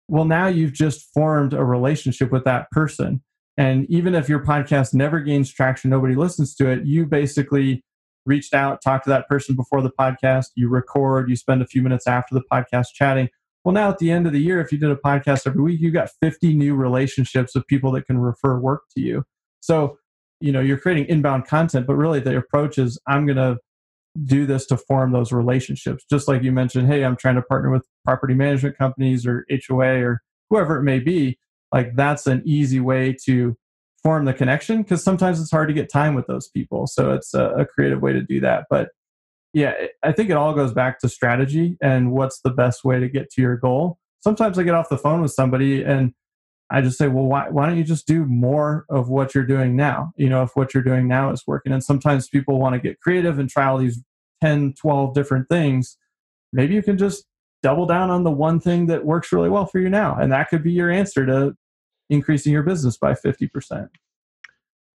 [0.09, 3.23] well now you've just formed a relationship with that person.
[3.57, 7.83] And even if your podcast never gains traction nobody listens to it you basically
[8.27, 11.83] reached out talked to that person before the podcast you record you spend a few
[11.83, 13.29] minutes after the podcast chatting.
[13.65, 15.81] Well now at the end of the year if you did a podcast every week
[15.81, 19.25] you got 50 new relationships of people that can refer work to you.
[19.61, 19.99] So
[20.41, 23.57] you know you're creating inbound content but really the approach is i'm going to
[24.25, 26.05] do this to form those relationships.
[26.11, 30.03] Just like you mentioned, hey, I'm trying to partner with property management companies or HOA
[30.03, 31.39] or whoever it may be.
[31.73, 33.57] Like that's an easy way to
[34.03, 36.87] form the connection because sometimes it's hard to get time with those people.
[36.87, 38.67] So it's a, a, creative way to do that.
[38.69, 38.89] But
[39.55, 43.09] yeah, I think it all goes back to strategy and what's the best way to
[43.09, 43.99] get to your goal.
[44.21, 46.13] Sometimes I get off the phone with somebody and
[46.73, 49.77] I just say, well, why, why don't you just do more of what you're doing
[49.77, 50.13] now?
[50.17, 51.73] You know, if what you're doing now is working.
[51.73, 54.03] And sometimes people want to get creative and try all these
[54.43, 55.99] 10, 12 different things.
[56.51, 57.27] Maybe you can just
[57.63, 60.17] double down on the one thing that works really well for you now.
[60.17, 61.55] And that could be your answer to
[62.09, 63.89] increasing your business by 50%.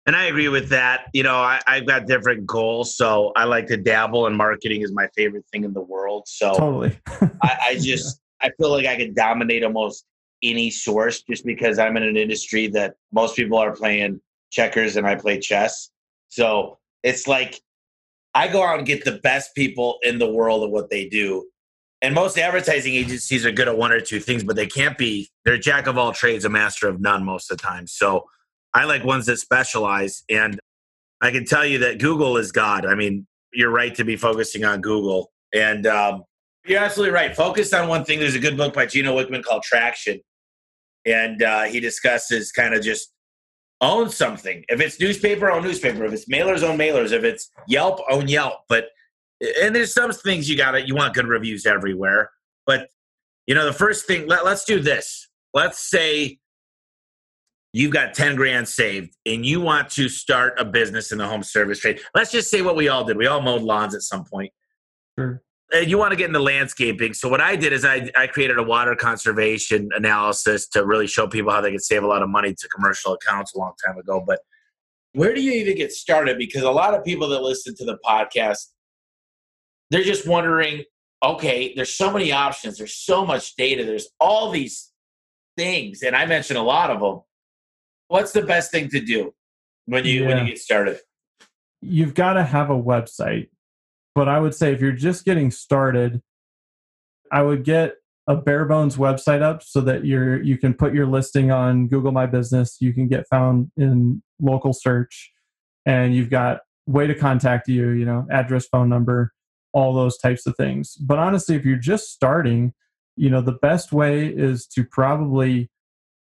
[0.07, 1.07] And I agree with that.
[1.13, 2.95] You know, I, have got different goals.
[2.95, 6.23] So I like to dabble, and marketing is my favorite thing in the world.
[6.27, 6.97] So totally.
[7.43, 10.05] I, I just, I feel like I can dominate almost
[10.43, 14.21] any source just because I'm in an industry that most people are playing
[14.51, 15.89] checkers and I play chess.
[16.29, 17.61] So it's like
[18.33, 21.47] I go out and get the best people in the world at what they do.
[22.01, 25.29] And most advertising agencies are good at one or two things, but they can't be,
[25.45, 27.87] they're jack of all trades, a master of none most of the time.
[27.87, 28.25] So
[28.73, 30.23] I like ones that specialize.
[30.29, 30.59] And
[31.21, 32.85] I can tell you that Google is God.
[32.85, 35.31] I mean, you're right to be focusing on Google.
[35.55, 36.23] And um,
[36.67, 37.35] you're absolutely right.
[37.35, 38.19] Focus on one thing.
[38.19, 40.19] There's a good book by Gino Wickman called Traction.
[41.05, 43.13] And uh, he discusses kind of just
[43.79, 44.63] own something.
[44.67, 46.03] If it's newspaper, own newspaper.
[46.05, 47.11] If it's mailers, own mailers.
[47.11, 48.59] If it's Yelp, own Yelp.
[48.67, 48.87] But
[49.61, 52.31] and there's some things you got to you want good reviews everywhere.
[52.65, 52.89] But
[53.45, 54.27] you know, the first thing.
[54.27, 55.29] Let, let's do this.
[55.53, 56.39] Let's say
[57.71, 61.43] you've got 10 grand saved and you want to start a business in the home
[61.43, 62.01] service trade.
[62.15, 63.17] Let's just say what we all did.
[63.17, 64.51] We all mowed lawns at some point.
[65.17, 65.41] Sure
[65.73, 67.13] Uh, you want to get into landscaping.
[67.13, 71.27] So what I did is I, I created a water conservation analysis to really show
[71.27, 73.97] people how they can save a lot of money to commercial accounts a long time
[73.97, 74.23] ago.
[74.25, 74.39] But
[75.11, 76.37] where do you even get started?
[76.37, 78.67] Because a lot of people that listen to the podcast,
[79.91, 80.83] they're just wondering,
[81.23, 84.91] okay, there's so many options, there's so much data, there's all these
[85.57, 87.21] things, and I mentioned a lot of them.
[88.07, 89.33] What's the best thing to do
[89.85, 90.27] when you yeah.
[90.27, 90.99] when you get started?
[91.81, 93.49] You've got to have a website
[94.17, 96.23] but I would say if you're just getting started,
[97.31, 101.05] I would get a bare bones website up so that you're you can put your
[101.05, 102.77] listing on Google My Business.
[102.79, 105.31] You can get found in local search,
[105.85, 107.89] and you've got way to contact you.
[107.89, 109.33] You know, address, phone number,
[109.71, 110.95] all those types of things.
[110.95, 112.73] But honestly, if you're just starting,
[113.17, 115.69] you know, the best way is to probably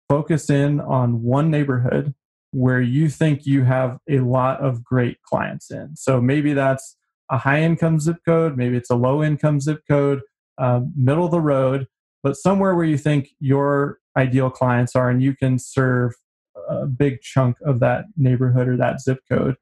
[0.08, 2.14] focus in on one neighborhood
[2.52, 5.96] where you think you have a lot of great clients in.
[5.96, 6.96] So maybe that's
[7.30, 10.22] a high income zip code, maybe it's a low income zip code,
[10.58, 11.88] um, middle of the road,
[12.24, 16.14] but somewhere where you think your ideal clients are and you can serve
[16.68, 19.56] a big chunk of that neighborhood or that zip code.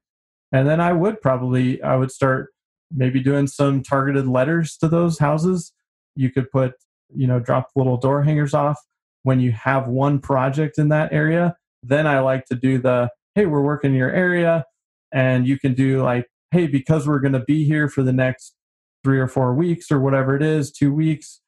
[0.51, 2.49] And then I would probably I would start
[2.91, 5.73] maybe doing some targeted letters to those houses.
[6.15, 6.73] You could put,
[7.13, 8.79] you know, drop little door hangers off
[9.23, 11.55] when you have one project in that area.
[11.83, 14.65] Then I like to do the hey, we're working in your area
[15.11, 18.55] and you can do like hey, because we're going to be here for the next
[19.03, 21.41] three or four weeks or whatever it is, two weeks,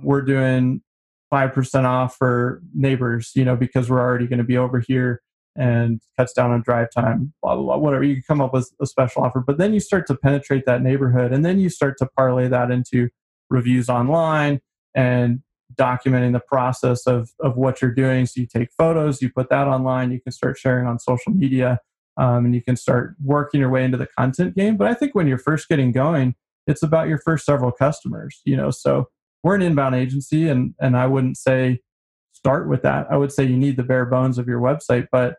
[0.00, 0.82] we're doing
[1.32, 5.20] 5% off for neighbors, you know, because we're already going to be over here
[5.56, 8.04] and cuts down on drive time, blah, blah, blah, whatever.
[8.04, 9.40] You can come up with a special offer.
[9.40, 12.70] But then you start to penetrate that neighborhood and then you start to parlay that
[12.70, 13.08] into
[13.50, 14.60] reviews online
[14.94, 15.40] and
[15.74, 18.26] documenting the process of, of what you're doing.
[18.26, 21.80] So you take photos, you put that online, you can start sharing on social media
[22.18, 24.76] um, and you can start working your way into the content game.
[24.76, 26.34] But I think when you're first getting going,
[26.66, 28.40] it's about your first several customers.
[28.44, 29.08] You know, so
[29.42, 31.80] we're an inbound agency, and and I wouldn't say
[32.32, 33.06] start with that.
[33.10, 35.36] I would say you need the bare bones of your website, but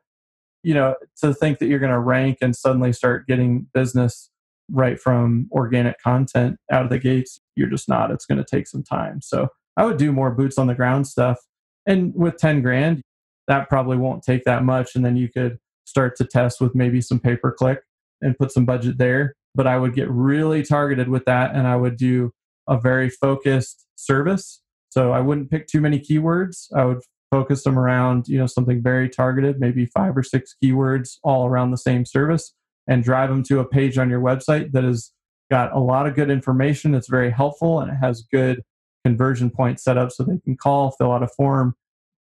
[0.64, 4.30] you know, to think that you're going to rank and suddenly start getting business
[4.72, 8.12] right from organic content out of the gates, you're just not.
[8.12, 9.22] It's going to take some time.
[9.22, 11.38] So I would do more boots on the ground stuff.
[11.86, 13.02] And with 10 grand,
[13.48, 14.96] that probably won't take that much.
[14.96, 15.58] And then you could
[15.90, 17.82] start to test with maybe some pay per click
[18.22, 19.36] and put some budget there.
[19.56, 22.32] But I would get really targeted with that and I would do
[22.68, 24.62] a very focused service.
[24.90, 26.68] So I wouldn't pick too many keywords.
[26.76, 27.00] I would
[27.32, 31.72] focus them around, you know, something very targeted, maybe five or six keywords all around
[31.72, 32.54] the same service
[32.88, 35.12] and drive them to a page on your website that has
[35.52, 36.96] got a lot of good information.
[36.96, 38.62] It's very helpful and it has good
[39.06, 41.76] conversion points set up so they can call, fill out a form,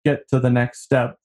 [0.05, 1.17] get to the next step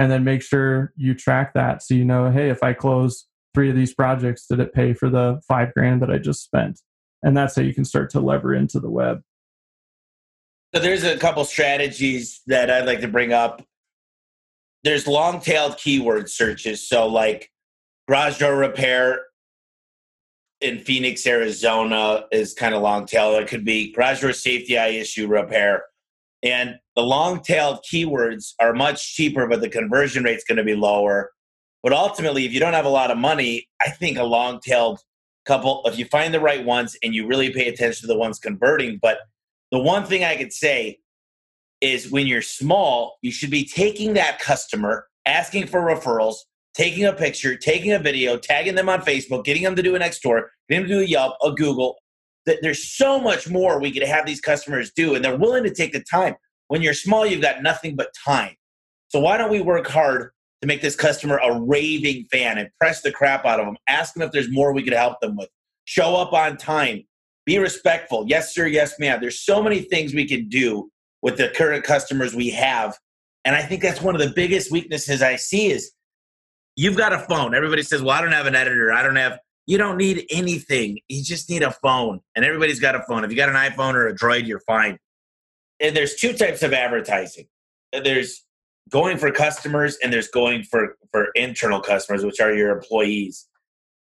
[0.00, 3.70] and then make sure you track that so you know hey if i close three
[3.70, 6.80] of these projects did it pay for the five grand that i just spent?
[7.22, 9.20] And that's how you can start to lever into the web.
[10.74, 13.62] So there's a couple strategies that i'd like to bring up.
[14.82, 16.88] There's long tailed keyword searches.
[16.88, 17.50] So like
[18.08, 19.22] garage door repair
[20.60, 25.26] in phoenix arizona is kind of long tail it could be garage door safety issue
[25.26, 25.84] repair
[26.42, 30.74] and the long tailed keywords are much cheaper, but the conversion rate's going to be
[30.74, 31.32] lower.
[31.82, 35.00] But ultimately, if you don't have a lot of money, I think a long tailed
[35.46, 38.38] couple, if you find the right ones and you really pay attention to the ones
[38.38, 38.98] converting.
[39.00, 39.18] But
[39.70, 40.98] the one thing I could say
[41.80, 46.36] is when you're small, you should be taking that customer, asking for referrals,
[46.74, 50.02] taking a picture, taking a video, tagging them on Facebook, getting them to do an
[50.02, 51.96] Nextdoor, getting them to do a Yelp, a Google,
[52.46, 55.92] there's so much more we could have these customers do, and they're willing to take
[55.92, 56.34] the time.
[56.68, 58.54] When you're small, you've got nothing but time.
[59.08, 60.30] So why don't we work hard
[60.62, 63.76] to make this customer a raving fan and press the crap out of them?
[63.88, 65.48] Ask them if there's more we could help them with.
[65.84, 67.02] Show up on time.
[67.46, 68.24] Be respectful.
[68.28, 68.66] Yes, sir.
[68.66, 69.18] Yes, ma'am.
[69.20, 70.90] There's so many things we can do
[71.22, 72.96] with the current customers we have.
[73.44, 75.90] And I think that's one of the biggest weaknesses I see is
[76.76, 77.54] you've got a phone.
[77.54, 78.92] Everybody says, "Well, I don't have an editor.
[78.92, 80.98] I don't have." You don't need anything.
[81.08, 83.24] You just need a phone, and everybody's got a phone.
[83.24, 84.98] If you got an iPhone or a Droid, you're fine.
[85.78, 87.46] And there's two types of advertising.
[87.92, 88.44] There's
[88.90, 93.46] going for customers, and there's going for for internal customers, which are your employees.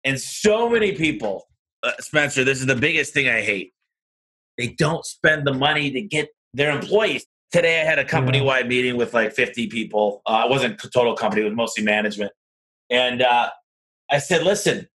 [0.05, 1.47] And so many people,
[1.83, 3.73] uh, Spencer, this is the biggest thing I hate.
[4.59, 7.27] They don't spend the money to get their employees.
[7.53, 10.21] Today, I had a company wide meeting with like 50 people.
[10.27, 12.33] Uh, it wasn't total company; it was mostly management.
[12.91, 13.51] And uh,
[14.11, 14.89] I said, "Listen,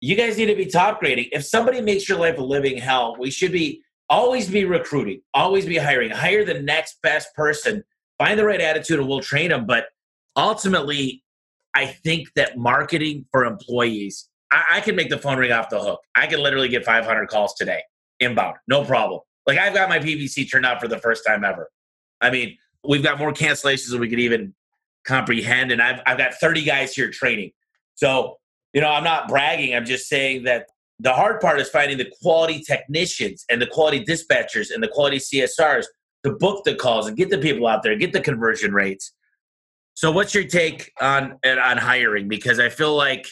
[0.00, 1.28] you guys need to be top grading.
[1.32, 5.66] If somebody makes your life a living hell, we should be always be recruiting, always
[5.66, 6.10] be hiring.
[6.10, 7.84] Hire the next best person.
[8.18, 9.66] Find the right attitude, and we'll train them.
[9.66, 9.86] But
[10.36, 11.22] ultimately,
[11.74, 15.80] I think that marketing for employees, I, I can make the phone ring off the
[15.80, 16.00] hook.
[16.14, 17.82] I can literally get 500 calls today
[18.18, 19.20] inbound, no problem.
[19.46, 21.70] Like I've got my PPC turned out for the first time ever.
[22.20, 24.54] I mean, we've got more cancellations than we could even
[25.04, 27.52] comprehend, and I've I've got 30 guys here training.
[27.94, 28.39] So
[28.72, 29.74] you know, I'm not bragging.
[29.74, 30.66] I'm just saying that
[30.98, 35.16] the hard part is finding the quality technicians and the quality dispatchers and the quality
[35.16, 35.86] CSRs
[36.24, 39.12] to book the calls and get the people out there, get the conversion rates.
[39.94, 42.28] So, what's your take on on hiring?
[42.28, 43.26] Because I feel like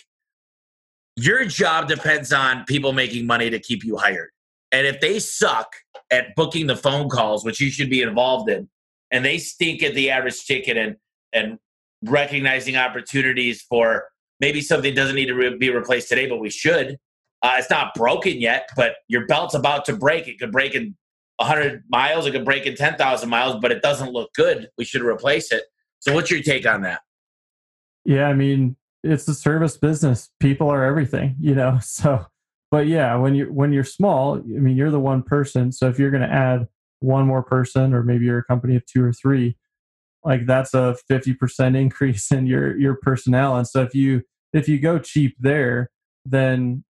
[1.16, 4.31] your job depends on people making money to keep you hired.
[4.72, 5.68] And if they suck
[6.11, 8.68] at booking the phone calls, which you should be involved in,
[9.11, 10.96] and they stink at the average ticket and
[11.33, 11.59] and
[12.03, 14.05] recognizing opportunities for
[14.40, 16.98] maybe something doesn't need to re- be replaced today, but we should.
[17.42, 20.27] Uh, it's not broken yet, but your belt's about to break.
[20.27, 20.96] It could break in
[21.37, 24.68] 100 miles, it could break in 10,000 miles, but it doesn't look good.
[24.77, 25.62] We should replace it.
[26.01, 27.01] So, what's your take on that?
[28.05, 30.31] Yeah, I mean, it's a service business.
[30.40, 31.79] People are everything, you know.
[31.83, 32.27] So,
[32.70, 35.72] but yeah, when you when you're small, I mean, you're the one person.
[35.72, 36.68] So if you're going to add
[37.01, 39.57] one more person, or maybe you're a company of two or three,
[40.29, 43.57] like that's a 50% increase in your your personnel.
[43.57, 45.91] And so if you if you go cheap there
[46.25, 46.85] then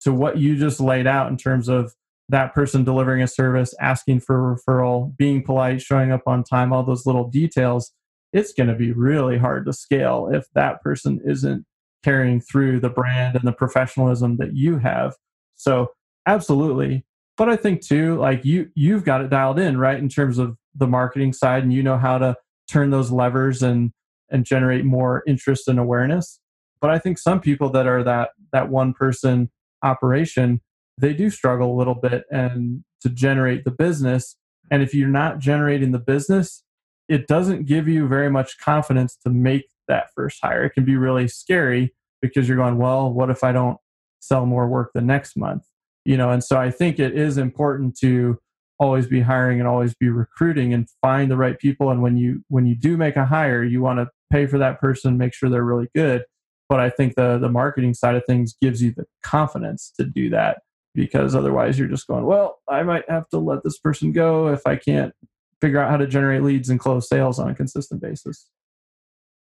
[0.00, 1.94] to what you just laid out in terms of
[2.28, 6.72] that person delivering a service asking for a referral being polite showing up on time
[6.72, 7.92] all those little details
[8.32, 11.64] it's going to be really hard to scale if that person isn't
[12.02, 15.14] carrying through the brand and the professionalism that you have.
[15.54, 15.88] So
[16.26, 17.04] absolutely.
[17.36, 20.56] But i think too like you you've got it dialed in right in terms of
[20.74, 22.36] the marketing side and you know how to
[22.68, 23.92] turn those levers and
[24.30, 26.40] and generate more interest and awareness.
[26.80, 29.50] But i think some people that are that that one person
[29.82, 30.60] operation
[30.98, 34.36] they do struggle a little bit and to generate the business.
[34.70, 36.62] And if you're not generating the business
[37.08, 40.64] it doesn't give you very much confidence to make that first hire.
[40.64, 43.78] It can be really scary because you're going well what if i don't
[44.20, 45.64] sell more work the next month?
[46.04, 48.38] You know and so i think it is important to
[48.82, 51.90] always be hiring and always be recruiting and find the right people.
[51.90, 54.80] And when you when you do make a hire you want to pay for that
[54.80, 56.24] person make sure they're really good.
[56.68, 60.30] But i think the the marketing side of things gives you the confidence to do
[60.30, 60.62] that
[60.94, 64.60] because otherwise you're just going well i might have to let this person go if
[64.66, 65.14] i can't
[65.62, 68.48] figure out how to generate leads and close sales on a consistent basis.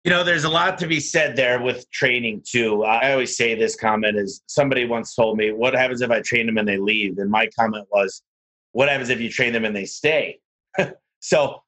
[0.03, 2.83] You know there's a lot to be said there with training too.
[2.83, 6.47] I always say this comment is somebody once told me what happens if i train
[6.47, 7.19] them and they leave?
[7.19, 8.23] And my comment was
[8.71, 10.39] what happens if you train them and they stay?
[11.19, 11.61] so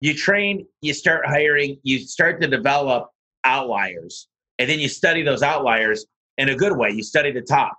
[0.00, 3.10] you train, you start hiring, you start to develop
[3.44, 6.06] outliers, and then you study those outliers
[6.38, 6.90] in a good way.
[6.90, 7.76] You study the top.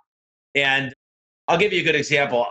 [0.54, 0.94] And
[1.46, 2.46] I'll give you a good example.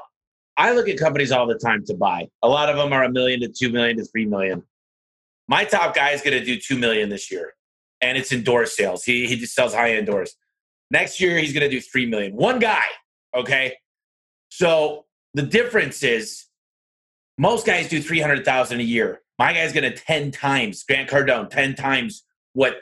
[0.57, 2.27] I look at companies all the time to buy.
[2.41, 4.63] A lot of them are a million to two million to three million.
[5.47, 7.53] My top guy is going to do two million this year,
[8.01, 9.03] and it's in door sales.
[9.03, 10.35] He he just sells high end doors.
[10.89, 12.35] Next year he's going to do three million.
[12.35, 12.83] One guy,
[13.35, 13.75] okay.
[14.49, 15.05] So
[15.37, 16.45] the difference is
[17.37, 19.21] most guys do 300,000 a year.
[19.37, 22.23] My guy's going to 10 times, Grant Cardone, 10 times
[22.53, 22.77] what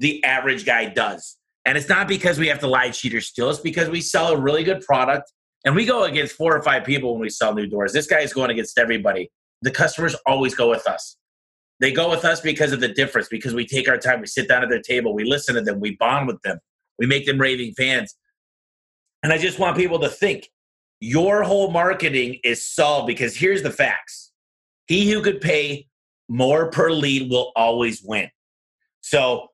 [0.00, 1.38] the average guy does.
[1.64, 3.48] And it's not because we have to lie, cheat, or steal.
[3.48, 5.32] It's because we sell a really good product
[5.64, 7.94] and we go against four or five people when we sell new doors.
[7.94, 9.30] This guy is going against everybody.
[9.62, 11.16] The customers always go with us.
[11.80, 14.46] They go with us because of the difference, because we take our time, we sit
[14.46, 16.58] down at their table, we listen to them, we bond with them,
[16.98, 18.14] we make them raving fans.
[19.22, 20.50] And I just want people to think
[21.00, 24.32] your whole marketing is solved because here's the facts
[24.86, 25.86] he who could pay
[26.28, 28.28] more per lead will always win.
[29.00, 29.48] So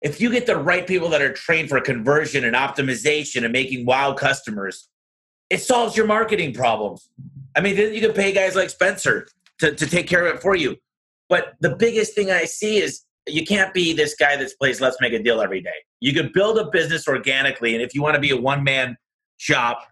[0.00, 3.86] if you get the right people that are trained for conversion and optimization and making
[3.86, 4.88] wow customers,
[5.50, 7.08] it solves your marketing problems.
[7.56, 9.28] I mean, you can pay guys like Spencer
[9.58, 10.76] to, to take care of it for you.
[11.28, 14.96] But the biggest thing I see is you can't be this guy that plays let's
[15.00, 15.70] make a deal every day.
[16.00, 17.74] You can build a business organically.
[17.74, 18.96] And if you want to be a one man
[19.36, 19.86] shop,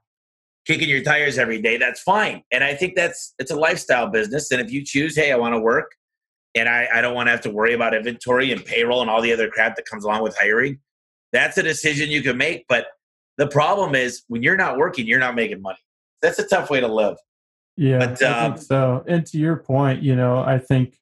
[0.66, 2.42] kicking your tires every day, that's fine.
[2.50, 4.50] And I think that's it's a lifestyle business.
[4.50, 5.92] And if you choose, hey, I want to work
[6.54, 9.22] and I, I don't want to have to worry about inventory and payroll and all
[9.22, 10.78] the other crap that comes along with hiring,
[11.32, 12.66] that's a decision you can make.
[12.68, 12.86] But
[13.38, 15.78] the problem is when you're not working, you're not making money.
[16.22, 17.16] That's a tough way to live.
[17.76, 19.02] Yeah, but, um, so.
[19.06, 20.98] And to your point, you know, I think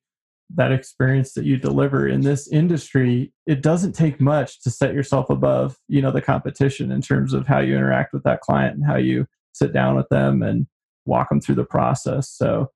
[0.55, 5.29] that experience that you deliver in this industry, it doesn't take much to set yourself
[5.29, 8.87] above, you know, the competition in terms of how you interact with that client and
[8.87, 9.27] how you
[9.59, 10.67] sit down with them and
[11.05, 12.31] walk them through the process.
[12.31, 12.71] So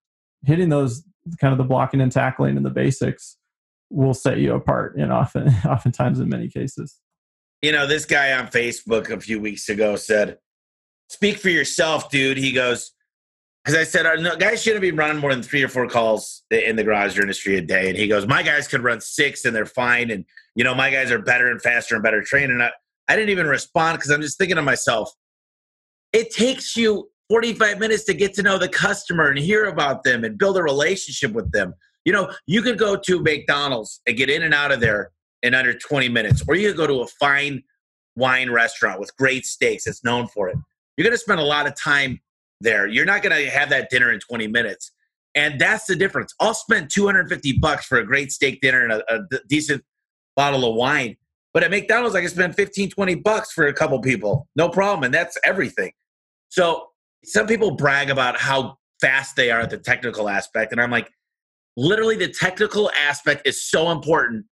[0.44, 1.04] hitting those
[1.40, 3.36] kind of the blocking and tackling and the basics
[3.90, 6.98] will set you apart and often oftentimes in many cases.
[7.60, 10.38] You know, this guy on Facebook a few weeks ago said,
[11.08, 12.38] Speak for yourself, dude.
[12.38, 12.92] He goes,
[13.64, 16.42] because I said, uh, no, guys shouldn't be running more than three or four calls
[16.50, 17.88] in the garage industry a day.
[17.88, 20.10] And he goes, my guys could run six and they're fine.
[20.10, 20.24] And,
[20.56, 22.50] you know, my guys are better and faster and better trained.
[22.50, 22.70] And I,
[23.08, 25.12] I didn't even respond because I'm just thinking to myself,
[26.12, 30.24] it takes you 45 minutes to get to know the customer and hear about them
[30.24, 31.74] and build a relationship with them.
[32.04, 35.54] You know, you could go to McDonald's and get in and out of there in
[35.54, 37.62] under 20 minutes, or you could go to a fine
[38.16, 40.56] wine restaurant with great steaks that's known for it.
[40.96, 42.20] You're going to spend a lot of time
[42.60, 42.86] there.
[42.86, 44.92] You're not going to have that dinner in 20 minutes.
[45.34, 46.34] And that's the difference.
[46.40, 49.82] I'll spend 250 bucks for a great steak dinner and a, a decent
[50.36, 51.16] bottle of wine.
[51.54, 54.48] But at McDonald's, I can spend 15, 20 bucks for a couple people.
[54.56, 55.04] No problem.
[55.04, 55.92] And that's everything.
[56.52, 56.88] So
[57.24, 60.70] some people brag about how fast they are at the technical aspect.
[60.70, 61.10] And I'm like,
[61.78, 64.44] literally, the technical aspect is so important.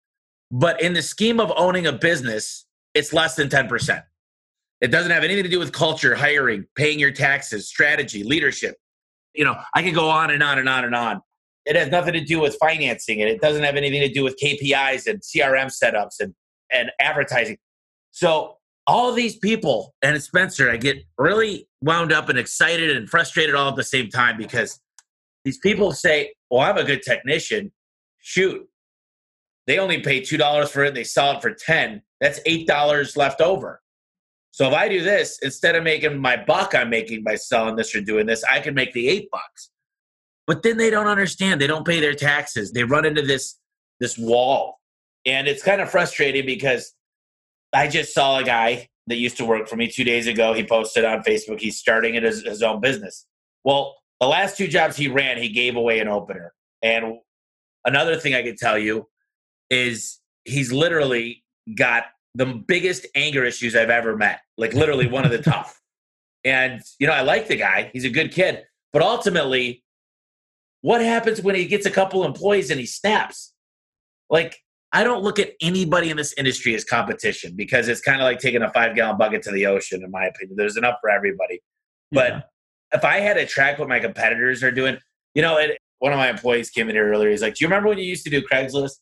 [0.53, 4.01] But in the scheme of owning a business, it's less than 10%.
[4.81, 8.77] It doesn't have anything to do with culture, hiring, paying your taxes, strategy, leadership.
[9.35, 11.21] You know, I can go on and on and on and on.
[11.67, 14.37] It has nothing to do with financing and it doesn't have anything to do with
[14.41, 16.33] KPIs and CRM setups and,
[16.71, 17.59] and advertising.
[18.13, 18.58] So
[18.89, 23.69] all these people and Spencer, I get really wound up and excited and frustrated all
[23.69, 24.81] at the same time because
[25.45, 27.71] these people say, Well, I'm a good technician.
[28.19, 28.67] Shoot.
[29.67, 32.03] They only pay two dollars for it, they sell it for ten.
[32.21, 33.83] That's eight dollars left over.
[34.51, 37.95] So if I do this, instead of making my buck I'm making by selling this
[37.95, 39.71] or doing this, I can make the eight bucks.
[40.47, 41.61] But then they don't understand.
[41.61, 42.73] They don't pay their taxes.
[42.73, 43.59] They run into this
[44.01, 44.79] this wall.
[45.27, 46.95] And it's kind of frustrating because
[47.73, 50.53] I just saw a guy that used to work for me two days ago.
[50.53, 53.27] He posted on Facebook he's starting it as his own business.
[53.65, 56.53] Well, the last two jobs he ran, he gave away an opener.
[56.83, 57.19] And
[57.85, 59.09] another thing I could tell you
[59.71, 61.45] is he's literally
[61.75, 62.05] got
[62.35, 64.41] the biggest anger issues I've ever met.
[64.57, 65.69] Like literally one of the top.
[66.45, 67.91] And you know, I like the guy.
[67.93, 68.65] He's a good kid.
[68.93, 69.85] But ultimately,
[70.81, 73.53] what happens when he gets a couple employees and he snaps?
[74.31, 74.59] Like
[74.93, 78.39] I don't look at anybody in this industry as competition because it's kind of like
[78.39, 80.57] taking a five gallon bucket to the ocean, in my opinion.
[80.57, 81.61] There's enough for everybody.
[82.11, 82.41] But yeah.
[82.93, 84.97] if I had to track what my competitors are doing,
[85.35, 87.31] you know, it, one of my employees came in here earlier.
[87.31, 88.93] He's like, Do you remember when you used to do Craigslist?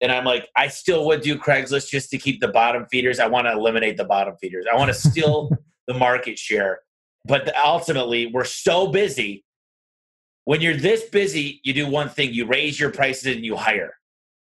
[0.00, 3.18] And I'm like, I still would do Craigslist just to keep the bottom feeders.
[3.18, 4.66] I want to eliminate the bottom feeders.
[4.72, 5.50] I want to steal
[5.86, 6.80] the market share.
[7.26, 9.44] But ultimately, we're so busy.
[10.44, 13.94] When you're this busy, you do one thing you raise your prices and you hire.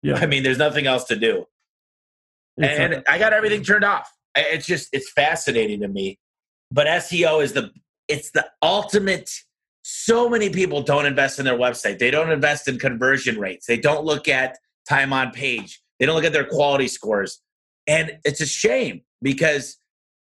[0.05, 0.15] Yeah.
[0.21, 1.45] I mean, there's nothing else to do.
[2.61, 4.09] and I got everything turned off.
[4.35, 6.19] It's just, it's fascinating to me.
[6.71, 7.71] But SEO is the,
[8.07, 9.31] it's the ultimate.
[9.83, 11.99] So many people don't invest in their website.
[11.99, 13.65] They don't invest in conversion rates.
[13.65, 15.81] They don't look at time on page.
[15.99, 17.41] They don't look at their quality scores.
[17.87, 19.77] And it's a shame because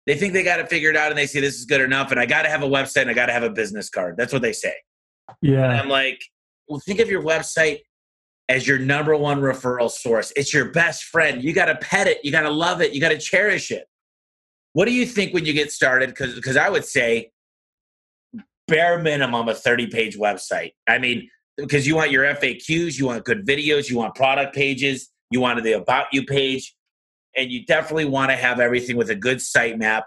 [0.07, 2.11] they think they got it figured out and they say this is good enough.
[2.11, 4.15] And I got to have a website and I got to have a business card.
[4.17, 4.73] That's what they say.
[5.41, 5.63] Yeah.
[5.63, 6.21] And I'm like,
[6.67, 7.79] well, think of your website
[8.49, 10.33] as your number one referral source.
[10.35, 11.43] It's your best friend.
[11.43, 12.19] You got to pet it.
[12.23, 12.93] You got to love it.
[12.93, 13.85] You got to cherish it.
[14.73, 16.09] What do you think when you get started?
[16.09, 17.31] Because because I would say
[18.67, 20.71] bare minimum a 30 page website.
[20.87, 25.09] I mean, because you want your FAQs, you want good videos, you want product pages,
[25.29, 26.73] you want the about you page,
[27.35, 30.03] and you definitely want to have everything with a good sitemap,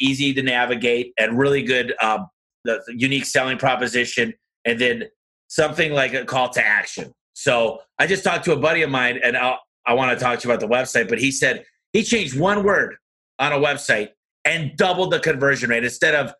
[0.00, 5.04] easy to navigate, and really good the, the unique selling proposition, and then
[5.48, 7.12] something like a call to action.
[7.38, 10.40] So I just talked to a buddy of mine, and I'll, I want to talk
[10.40, 12.96] to you about the website, but he said he changed one word
[13.38, 14.08] on a website
[14.44, 15.84] and doubled the conversion rate.
[15.84, 16.34] Instead of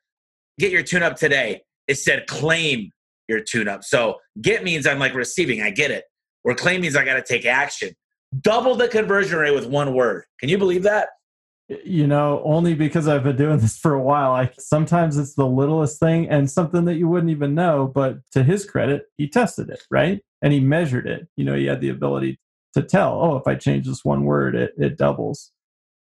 [0.58, 2.90] get your tune up today, it said claim
[3.28, 3.84] your tune up.
[3.84, 6.02] So get means I'm like receiving, I get it.
[6.42, 7.94] Where claim means I got to take action.
[8.40, 10.24] Double the conversion rate with one word.
[10.40, 11.10] Can you believe that?
[11.68, 14.32] You know, only because I've been doing this for a while.
[14.32, 18.42] I sometimes it's the littlest thing and something that you wouldn't even know, but to
[18.42, 20.20] his credit, he tested it, right?
[20.42, 21.28] And he measured it.
[21.36, 22.38] You know, he had the ability
[22.74, 25.52] to tell, oh, if I change this one word, it, it doubles.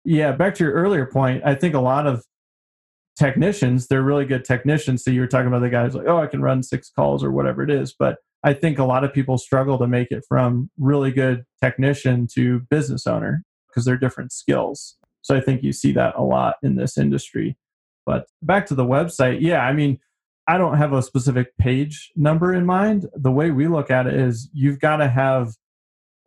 [0.05, 2.24] Yeah, back to your earlier point, I think a lot of
[3.18, 5.03] technicians, they're really good technicians.
[5.03, 7.32] So you were talking about the guys like, oh, I can run six calls or
[7.32, 7.93] whatever it is.
[7.97, 12.28] But I think a lot of people struggle to make it from really good technician
[12.34, 14.97] to business owner because they're different skills.
[15.24, 17.57] So I think you see that a lot in this industry.
[18.05, 19.99] But back to the website, yeah, I mean,
[20.47, 23.09] I don't have a specific page number in mind.
[23.15, 25.53] The way we look at it is you've got to have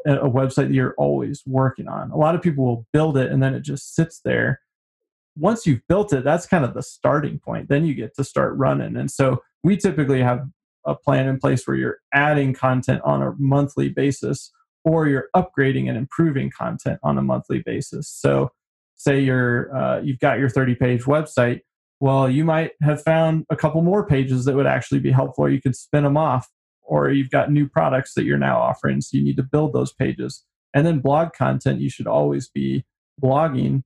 [0.07, 2.11] a website that you're always working on.
[2.11, 4.61] A lot of people will build it and then it just sits there.
[5.37, 7.69] Once you've built it, that's kind of the starting point.
[7.69, 8.97] Then you get to start running.
[8.97, 10.47] And so we typically have
[10.87, 14.51] a plan in place where you're adding content on a monthly basis
[14.85, 18.09] or you're upgrading and improving content on a monthly basis.
[18.09, 18.53] So
[18.97, 21.61] say you're uh, you've got your 30 page website
[22.01, 25.49] well you might have found a couple more pages that would actually be helpful.
[25.49, 26.49] You could spin them off
[26.83, 29.93] or you've got new products that you're now offering so you need to build those
[29.93, 30.45] pages.
[30.75, 32.85] And then blog content you should always be
[33.23, 33.83] blogging.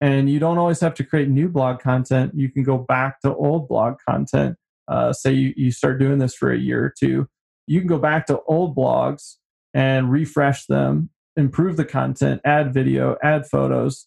[0.00, 2.32] And you don't always have to create new blog content.
[2.34, 4.56] You can go back to old blog content.
[4.88, 7.28] Uh, say you, you start doing this for a year or two.
[7.68, 9.36] You can go back to old blogs
[9.72, 14.06] and refresh them improve the content add video add photos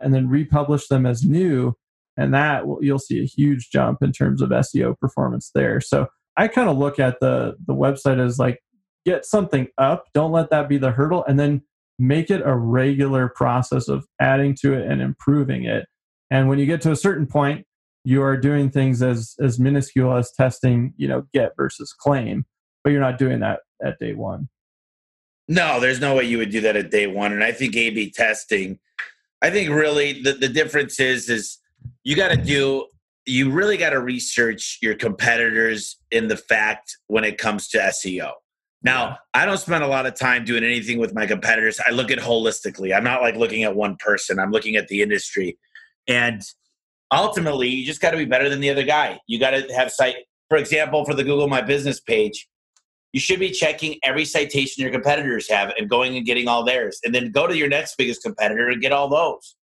[0.00, 1.74] and then republish them as new
[2.16, 5.80] and that you'll see a huge jump in terms of SEO performance there.
[5.80, 8.60] So I kind of look at the the website as like
[9.04, 11.62] get something up, don't let that be the hurdle, and then
[11.98, 15.86] make it a regular process of adding to it and improving it.
[16.30, 17.66] And when you get to a certain point,
[18.04, 22.44] you are doing things as as minuscule as testing, you know, get versus claim,
[22.82, 24.48] but you're not doing that at day one.
[25.46, 27.32] No, there's no way you would do that at day one.
[27.32, 28.78] And I think A B testing,
[29.44, 31.58] I think really the, the difference is is
[32.02, 32.86] you got to do
[33.26, 38.32] you really got to research your competitors in the fact when it comes to SEO.
[38.82, 41.78] Now, I don't spend a lot of time doing anything with my competitors.
[41.86, 42.96] I look at holistically.
[42.96, 44.38] I'm not like looking at one person.
[44.38, 45.58] I'm looking at the industry.
[46.08, 46.40] And
[47.12, 49.20] ultimately, you just got to be better than the other guy.
[49.26, 50.16] You got to have site
[50.48, 52.48] for example, for the Google My Business page,
[53.14, 56.98] you should be checking every citation your competitors have and going and getting all theirs.
[57.04, 59.54] And then go to your next biggest competitor and get all those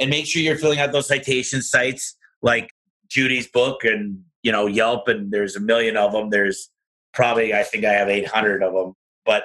[0.00, 2.70] and make sure you're filling out those citation sites like
[3.06, 6.30] Judy's book and you know Yelp and there's a million of them.
[6.30, 6.70] There's
[7.14, 8.94] probably I think I have 800 of them,
[9.24, 9.44] but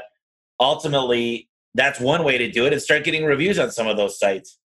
[0.60, 4.18] ultimately that's one way to do it and start getting reviews on some of those
[4.18, 4.58] sites.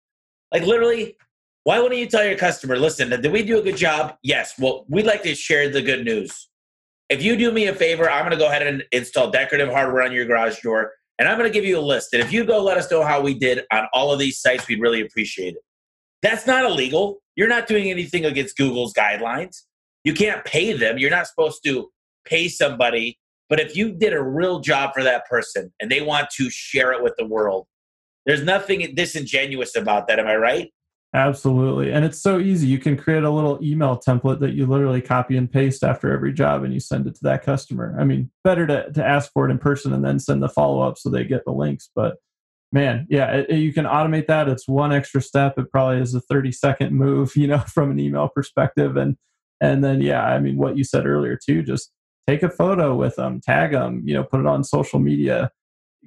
[0.53, 1.17] Like literally,
[1.65, 4.15] why wouldn't you tell your customer, listen, did we do a good job?
[4.23, 4.53] Yes.
[4.57, 6.47] Well, we'd like to share the good news.
[7.09, 10.03] If you do me a favor, I'm going to go ahead and install decorative hardware
[10.03, 12.13] on your garage door, and I'm going to give you a list.
[12.13, 14.67] And if you go let us know how we did on all of these sites,
[14.67, 15.61] we'd really appreciate it.
[16.21, 17.19] That's not illegal.
[17.35, 19.63] You're not doing anything against Google's guidelines.
[20.03, 20.97] You can't pay them.
[20.97, 21.89] You're not supposed to
[22.25, 23.19] pay somebody.
[23.49, 26.91] But if you did a real job for that person and they want to share
[26.91, 27.67] it with the world,
[28.25, 30.19] there's nothing disingenuous about that.
[30.19, 30.73] Am I right?
[31.17, 31.91] Absolutely.
[31.91, 32.67] And it's so easy.
[32.67, 36.31] You can create a little email template that you literally copy and paste after every
[36.31, 37.97] job and you send it to that customer.
[37.99, 40.87] I mean, better to, to ask for it in person and then send the follow
[40.87, 41.89] up so they get the links.
[41.95, 42.17] But
[42.71, 46.21] man yeah it, you can automate that it's one extra step it probably is a
[46.21, 49.15] 30 second move you know from an email perspective and
[49.61, 51.91] and then yeah i mean what you said earlier too just
[52.27, 55.49] take a photo with them tag them you know put it on social media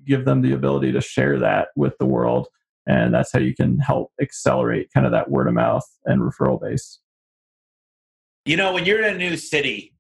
[0.07, 2.49] give them the ability to share that with the world
[2.87, 6.61] and that's how you can help accelerate kind of that word of mouth and referral
[6.61, 7.01] base
[8.45, 9.95] you know when you're in a new city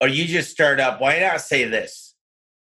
[0.00, 2.08] or you just start up why not say this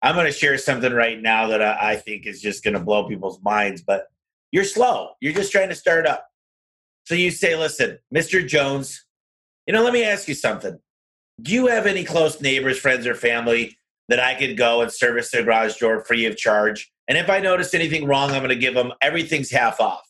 [0.04, 3.08] I'm going to share something right now that I, think is just going to blow
[3.08, 4.04] people's minds, but
[4.52, 5.12] you're slow.
[5.22, 6.26] You're just trying to start up.
[7.04, 8.46] So you say, listen, Mr.
[8.46, 9.02] Jones,
[9.66, 10.78] you know, let me ask you something.
[11.40, 13.78] Do you have any close neighbors, friends, or family
[14.08, 16.90] that I could go and service their garage door free of charge?
[17.08, 20.02] And if I notice anything wrong, I'm going to give them everything's half off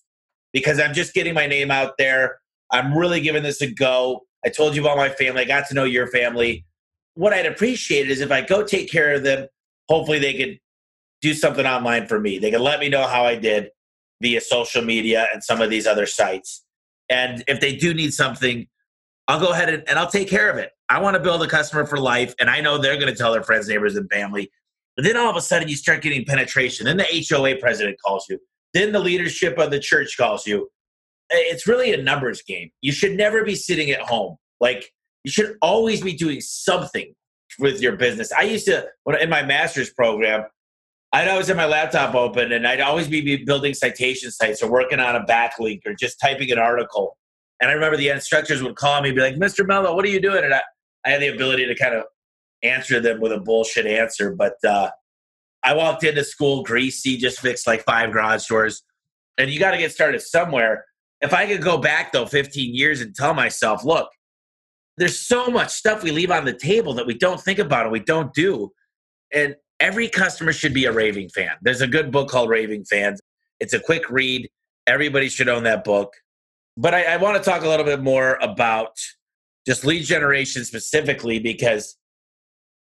[0.52, 2.38] because I'm just getting my name out there.
[2.70, 4.22] I'm really giving this a go.
[4.44, 5.42] I told you about my family.
[5.42, 6.64] I got to know your family.
[7.14, 9.48] What I'd appreciate is if I go take care of them
[9.88, 10.58] hopefully they could
[11.20, 12.38] do something online for me.
[12.38, 13.70] They can let me know how I did
[14.22, 16.64] via social media and some of these other sites.
[17.08, 18.66] And if they do need something,
[19.28, 20.70] I'll go ahead and, and I'll take care of it.
[20.88, 23.32] I want to build a customer for life, and I know they're going to tell
[23.32, 24.50] their friends, neighbors, and family.
[24.96, 26.86] But then all of a sudden, you start getting penetration.
[26.86, 28.38] Then the HOA president calls you.
[28.74, 30.68] Then the leadership of the church calls you.
[31.30, 32.70] It's really a numbers game.
[32.80, 34.36] You should never be sitting at home.
[34.60, 34.92] Like,
[35.24, 37.14] you should always be doing something
[37.58, 38.30] with your business.
[38.32, 38.86] I used to
[39.20, 40.44] in my master's program,
[41.12, 45.00] I'd always have my laptop open and I'd always be building citation sites or working
[45.00, 47.16] on a backlink or just typing an article.
[47.60, 49.66] And I remember the instructors would call me and be like, Mr.
[49.66, 50.44] Mello, what are you doing?
[50.44, 50.60] And I,
[51.04, 52.04] I had the ability to kind of
[52.62, 54.32] answer them with a bullshit answer.
[54.32, 54.90] But uh,
[55.62, 58.82] I walked into school greasy, just fixed like five garage doors.
[59.38, 60.84] And you got to get started somewhere.
[61.20, 64.08] if I could go back though 15 years and tell myself, look,
[64.96, 67.92] there's so much stuff we leave on the table that we don't think about and
[67.92, 68.72] we don't do.
[69.32, 71.50] And every customer should be a raving fan.
[71.62, 73.20] There's a good book called Raving Fans.
[73.58, 74.48] It's a quick read.
[74.86, 76.14] Everybody should own that book.
[76.76, 78.96] But I, I want to talk a little bit more about
[79.66, 81.96] just lead generation specifically because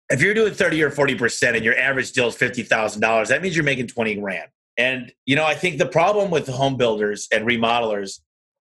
[0.09, 3.65] if you're doing 30 or 40% and your average deal is $50,000, that means you're
[3.65, 4.49] making 20 grand.
[4.77, 8.19] And, you know, I think the problem with home builders and remodelers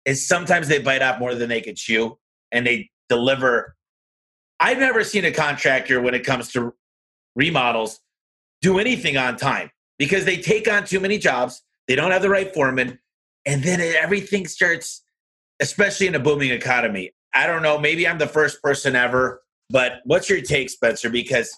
[0.04, 2.18] is sometimes they bite off more than they can chew
[2.50, 3.76] and they deliver.
[4.58, 6.74] I've never seen a contractor when it comes to
[7.36, 8.00] remodels
[8.60, 11.62] do anything on time because they take on too many jobs.
[11.88, 12.98] They don't have the right foreman.
[13.46, 15.02] And then everything starts,
[15.60, 17.12] especially in a booming economy.
[17.34, 17.78] I don't know.
[17.78, 21.10] Maybe I'm the first person ever, but what's your take, Spencer?
[21.10, 21.56] Because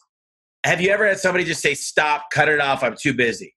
[0.64, 3.55] have you ever had somebody just say, stop, cut it off, I'm too busy?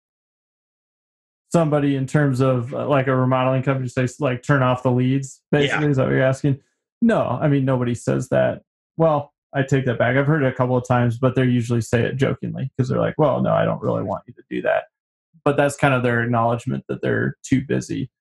[1.51, 5.41] Somebody in terms of uh, like a remodeling company say, like, turn off the leads,
[5.51, 5.85] basically.
[5.85, 5.89] Yeah.
[5.91, 6.59] Is that what you're asking?
[7.01, 8.63] No, I mean, nobody says that.
[8.97, 10.17] Well, I take that back.
[10.17, 12.99] I've heard it a couple of times, but they usually say it jokingly because they're
[12.99, 14.85] like, well, no, I don't really want you to do that.
[15.45, 18.11] But that's kind of their acknowledgement that they're too busy.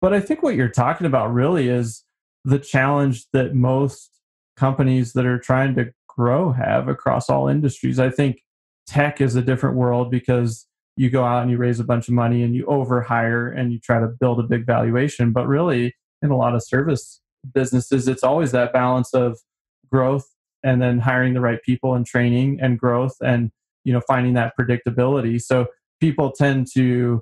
[0.00, 2.04] But I think what you're talking about really is
[2.48, 4.10] the challenge that most
[4.56, 7.98] companies that are trying to grow have across all industries.
[7.98, 8.40] I think
[8.86, 12.14] tech is a different world because you go out and you raise a bunch of
[12.14, 15.30] money and you overhire and you try to build a big valuation.
[15.30, 17.20] But really, in a lot of service
[17.52, 19.38] businesses, it's always that balance of
[19.92, 20.26] growth
[20.62, 23.50] and then hiring the right people and training and growth and
[23.84, 25.38] you know finding that predictability.
[25.38, 25.66] So
[26.00, 27.20] people tend to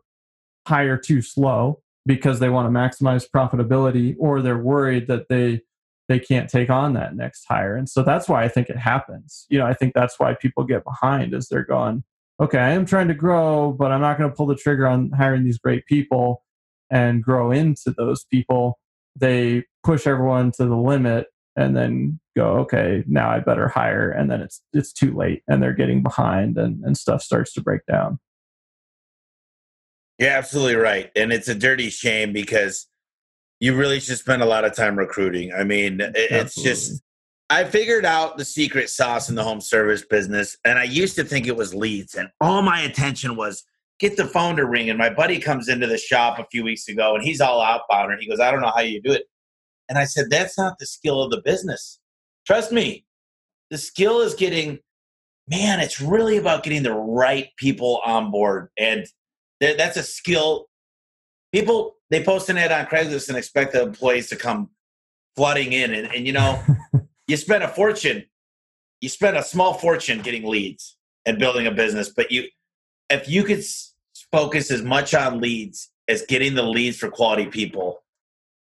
[0.68, 5.60] hire too slow because they want to maximize profitability or they're worried that they
[6.08, 7.74] they can't take on that next hire.
[7.76, 9.46] And so that's why i think it happens.
[9.50, 12.04] You know i think that's why people get behind as they're going
[12.38, 15.10] okay i am trying to grow but i'm not going to pull the trigger on
[15.12, 16.42] hiring these great people
[16.90, 18.78] and grow into those people.
[19.18, 21.26] They push everyone to the limit
[21.56, 25.62] and then go okay now i better hire and then it's it's too late and
[25.62, 28.18] they're getting behind and, and stuff starts to break down
[30.18, 31.10] you're absolutely right.
[31.16, 32.86] And it's a dirty shame because
[33.60, 35.52] you really should spend a lot of time recruiting.
[35.52, 36.72] I mean, it's absolutely.
[36.72, 37.02] just,
[37.48, 40.56] I figured out the secret sauce in the home service business.
[40.64, 42.14] And I used to think it was leads.
[42.14, 43.64] And all my attention was
[43.98, 44.90] get the phone to ring.
[44.90, 48.12] And my buddy comes into the shop a few weeks ago and he's all outbound.
[48.12, 49.24] And he goes, I don't know how you do it.
[49.88, 51.98] And I said, that's not the skill of the business.
[52.46, 53.06] Trust me,
[53.70, 54.78] the skill is getting,
[55.48, 58.68] man, it's really about getting the right people on board.
[58.78, 59.06] And
[59.60, 60.68] that's a skill.
[61.52, 64.70] People they post an ad on Craigslist and expect the employees to come
[65.34, 66.62] flooding in, and, and you know,
[67.26, 68.24] you spend a fortune,
[69.00, 72.44] you spend a small fortune getting leads and building a business, but you,
[73.10, 73.62] if you could
[74.30, 78.02] focus as much on leads as getting the leads for quality people,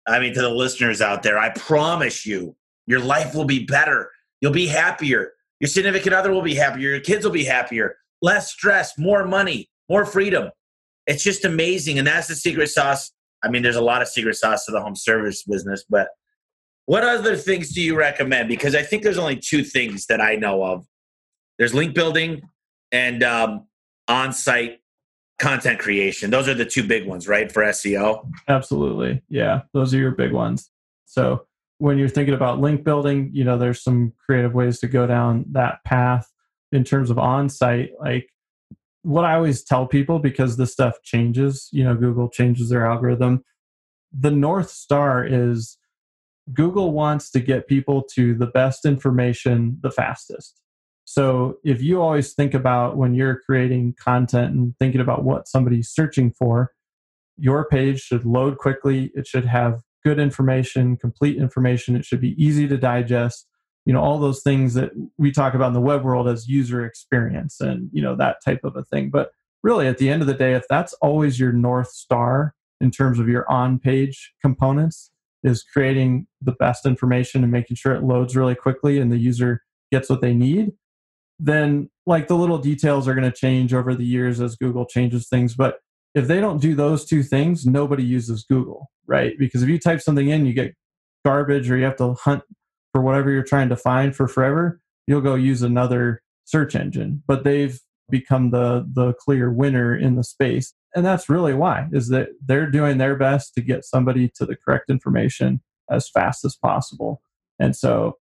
[0.07, 2.55] I mean, to the listeners out there, I promise you,
[2.87, 4.11] your life will be better.
[4.41, 5.33] You'll be happier.
[5.59, 6.89] Your significant other will be happier.
[6.89, 7.97] Your kids will be happier.
[8.21, 10.51] Less stress, more money, more freedom
[11.07, 11.99] it's just amazing.
[11.99, 13.11] And that's the secret sauce.
[13.43, 16.09] I mean, there's a lot of secret sauce to the home service business, but
[16.85, 18.47] what other things do you recommend?
[18.47, 20.85] Because I think there's only two things that I know of.
[21.57, 22.41] There's link building
[22.91, 23.67] and um,
[24.07, 24.79] on-site
[25.39, 26.29] content creation.
[26.29, 28.27] Those are the two big ones, right, for SEO?
[28.47, 29.21] Absolutely.
[29.29, 30.69] Yeah, those are your big ones.
[31.05, 31.45] So
[31.79, 35.45] when you're thinking about link building, you know, there's some creative ways to go down
[35.51, 36.31] that path
[36.71, 37.91] in terms of on-site.
[37.99, 38.29] Like
[39.05, 43.43] what I always tell people because this stuff changes, you know, Google changes their algorithm.
[44.11, 45.77] The North Star is
[46.51, 50.59] Google wants to get people to the best information the fastest.
[51.03, 55.89] So if you always think about when you're creating content and thinking about what somebody's
[55.89, 56.71] searching for,
[57.37, 59.11] your page should load quickly.
[59.13, 61.95] It should have good information, complete information.
[61.95, 63.47] It should be easy to digest
[63.85, 66.85] you know all those things that we talk about in the web world as user
[66.85, 69.09] experience and you know that type of a thing.
[69.09, 69.29] But
[69.63, 73.19] really at the end of the day if that's always your north star in terms
[73.19, 75.11] of your on page components
[75.43, 79.61] is creating the best information and making sure it loads really quickly and the user
[79.91, 80.71] gets what they need
[81.39, 85.27] then like the little details are going to change over the years as google changes
[85.27, 85.55] things.
[85.55, 85.79] But
[86.13, 89.33] if they don't do those two things nobody uses google right?
[89.37, 90.75] Because if you type something in you get
[91.23, 92.43] garbage or you have to hunt
[92.95, 97.21] for whatever you're trying to find for forever, you'll go use another search engine.
[97.27, 97.77] But they've
[98.09, 100.73] become the the clear winner in the space.
[100.95, 104.55] And that's really why is that they're doing their best to get somebody to the
[104.55, 105.59] correct information
[105.91, 107.21] as fast as possible.
[107.59, 108.17] And so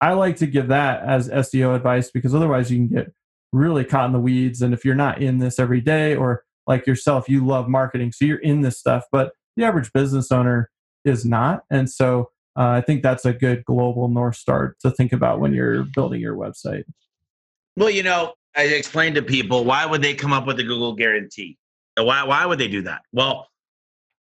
[0.00, 3.12] I like to give that as SEO advice because otherwise you can get
[3.52, 4.62] really caught in the weeds.
[4.62, 8.24] And if you're not in this every day, or like yourself, you love marketing, so
[8.24, 10.70] you're in this stuff, but the average business owner
[11.04, 11.64] is not.
[11.70, 15.54] And so uh, I think that's a good global North Star to think about when
[15.54, 16.84] you're building your website.
[17.76, 20.94] Well, you know, I explained to people why would they come up with the Google
[20.94, 21.56] guarantee?
[21.96, 23.02] Why, why would they do that?
[23.12, 23.48] Well,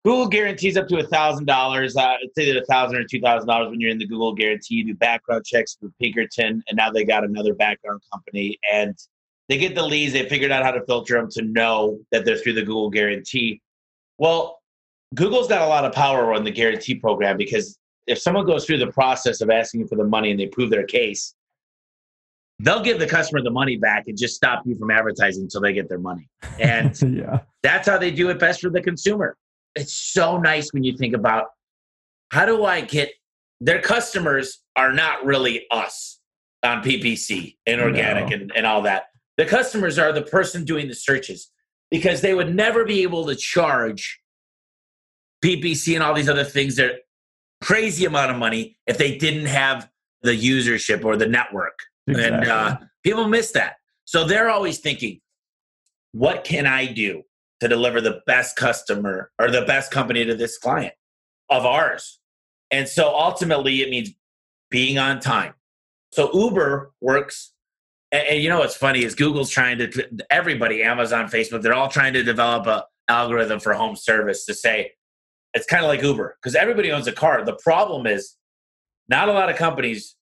[0.04, 1.96] Google guarantees up to a thousand dollars.
[1.96, 4.76] Uh, say that a thousand or two thousand dollars when you're in the Google guarantee.
[4.76, 8.98] You do background checks with Pinkerton, and now they got another background company, and
[9.48, 10.14] they get the leads.
[10.14, 13.62] They figured out how to filter them to know that they're through the Google guarantee.
[14.18, 14.60] Well,
[15.14, 17.78] Google's got a lot of power on the guarantee program because
[18.08, 20.86] if someone goes through the process of asking for the money and they prove their
[20.86, 21.36] case,
[22.60, 25.74] they'll give the customer the money back and just stop you from advertising until they
[25.74, 26.30] get their money.
[26.60, 27.40] And yeah.
[27.64, 29.38] that's how they do it best for the consumer
[29.76, 31.48] it's so nice when you think about
[32.32, 33.12] how do I get
[33.60, 36.20] their customers are not really us
[36.64, 38.36] on PPC and organic no.
[38.36, 39.06] and, and all that.
[39.38, 41.52] The customers are the person doing the searches
[41.90, 44.20] because they would never be able to charge
[45.44, 47.02] PPC and all these other things that
[47.62, 49.90] crazy amount of money if they didn't have
[50.22, 51.78] the usership or the network.
[52.08, 52.38] Exactly.
[52.38, 53.76] And uh, people miss that.
[54.06, 55.22] So they're always thinking,
[56.12, 57.24] what can I do
[57.62, 60.94] to deliver the best customer or the best company to this client
[61.50, 62.20] of ours.
[62.72, 64.10] And so ultimately, it means
[64.70, 65.54] being on time.
[66.12, 67.54] So Uber works.
[68.12, 71.88] And, and, you know what's funny is Google's trying to everybody, Amazon, Facebook, they're all
[71.88, 74.94] trying to develop a algorithm for home service to say
[75.54, 77.44] it's kind of like Uber because everybody owns a car.
[77.44, 78.36] The problem is
[79.10, 80.16] not a lot of companies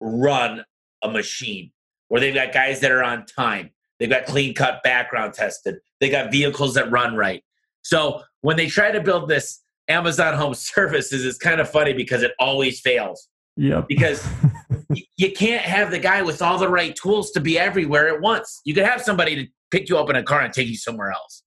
[0.00, 0.64] run
[1.02, 1.70] a machine
[2.08, 3.70] where they've got guys that are on time.
[3.98, 5.76] They've got clean cut background tested.
[6.00, 7.44] They got vehicles that run right.
[7.82, 12.22] So when they try to build this Amazon Home Services, it's kind of funny because
[12.22, 13.28] it always fails.
[13.56, 13.82] Yeah.
[13.86, 14.26] Because
[15.16, 18.60] you can't have the guy with all the right tools to be everywhere at once.
[18.64, 21.10] You could have somebody to pick you up in a car and take you somewhere
[21.10, 21.42] else.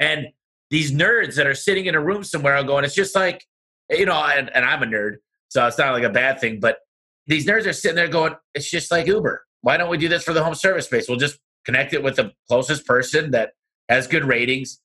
[0.00, 0.26] And
[0.72, 3.44] these nerds that are sitting in a room somewhere are going, it's just like,
[3.90, 5.16] you know, and, and I'm a nerd,
[5.48, 6.78] so it's not like a bad thing, but
[7.26, 9.44] these nerds are sitting there going, it's just like Uber.
[9.60, 11.10] Why don't we do this for the home service space?
[11.10, 13.52] We'll just connect it with the closest person that
[13.90, 14.80] has good ratings.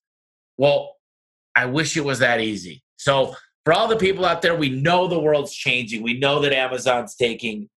[0.57, 0.93] Well,
[1.55, 2.83] I wish it was that easy.
[2.97, 3.33] So,
[3.63, 6.03] for all the people out there, we know the world's changing.
[6.03, 7.69] We know that Amazon's taking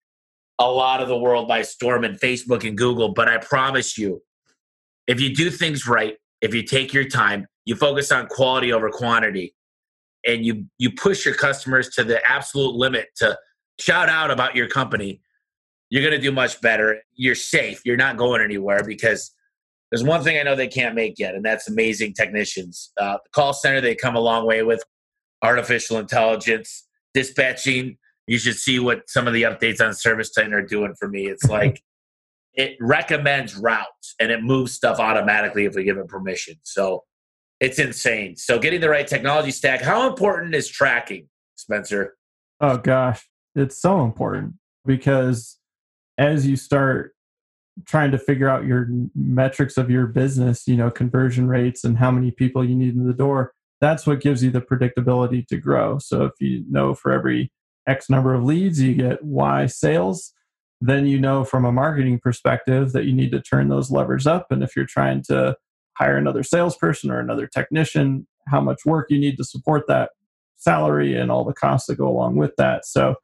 [0.59, 3.13] a lot of the world by storm and Facebook and Google.
[3.13, 4.21] But I promise you,
[5.07, 8.91] if you do things right, if you take your time, you focus on quality over
[8.91, 9.55] quantity,
[10.27, 13.39] and you you push your customers to the absolute limit to
[13.79, 15.21] shout out about your company,
[15.89, 17.01] you're going to do much better.
[17.15, 17.81] You're safe.
[17.85, 19.33] You're not going anywhere because
[19.93, 22.91] there's one thing I know they can't make yet, and that's amazing technicians.
[22.99, 24.83] Uh, the call center, they come a long way with
[25.41, 27.99] artificial intelligence, dispatching.
[28.27, 31.29] You should see what some of the updates on ServiceTitan are doing for me.
[31.29, 31.81] It's like
[32.55, 36.57] it recommends routes and it moves stuff automatically if we give it permission.
[36.65, 37.05] So
[37.61, 38.37] it's insane.
[38.37, 42.17] So getting the right technology stack, how important is tracking, Spencer?
[42.61, 44.55] Oh gosh, it's so important
[44.87, 45.59] because
[46.19, 47.15] as you start
[47.87, 52.11] trying to figure out your metrics of your business, you know, conversion rates and how
[52.11, 55.99] many people you need in the door, that's what gives you the predictability to grow.
[55.99, 57.53] So if you know for every
[57.87, 60.33] X number of leads, you get Y sales,
[60.81, 64.47] then you know from a marketing perspective that you need to turn those levers up.
[64.51, 65.57] And if you're trying to
[66.01, 70.11] hire another salesperson or another technician, how much work you need to support that
[70.57, 72.85] salary and all the costs that go along with that.
[72.87, 73.17] So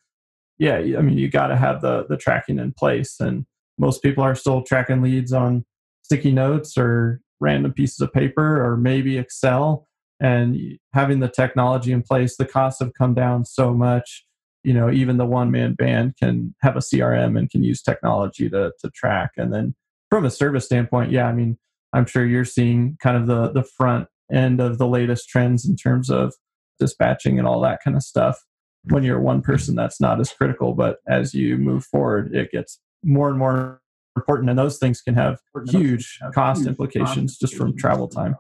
[0.59, 3.47] yeah, I mean, you got to have the the tracking in place and
[3.79, 5.65] most people are still tracking leads on
[6.03, 9.87] sticky notes or random pieces of paper or maybe Excel.
[10.19, 14.25] And having the technology in place, the costs have come down so much.
[14.65, 18.49] You know, even the one man band can have a CRM and can use technology
[18.49, 19.33] to, to track.
[19.37, 19.75] And then
[20.11, 21.59] from a service standpoint, yeah, I mean,
[21.97, 25.77] I'm sure you're seeing kind of the, the front end of the latest trends in
[25.77, 26.35] terms of
[26.79, 28.39] dispatching and all that kind of stuff.
[28.85, 32.79] When you're one person, that's not as critical, but as you move forward, it gets
[33.03, 33.81] more and more
[34.15, 35.39] important, and those things can have
[35.69, 38.37] huge cost implications just from travel time.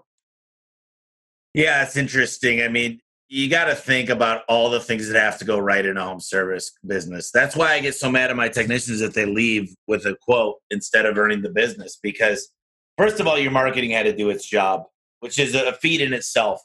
[1.54, 2.62] Yeah, it's interesting.
[2.62, 5.84] I mean, you got to think about all the things that have to go right
[5.84, 7.30] in a home service business.
[7.32, 10.56] That's why I get so mad at my technicians that they leave with a quote
[10.70, 11.98] instead of earning the business.
[12.02, 12.50] Because,
[12.98, 14.84] first of all, your marketing had to do its job,
[15.20, 16.60] which is a feat in itself.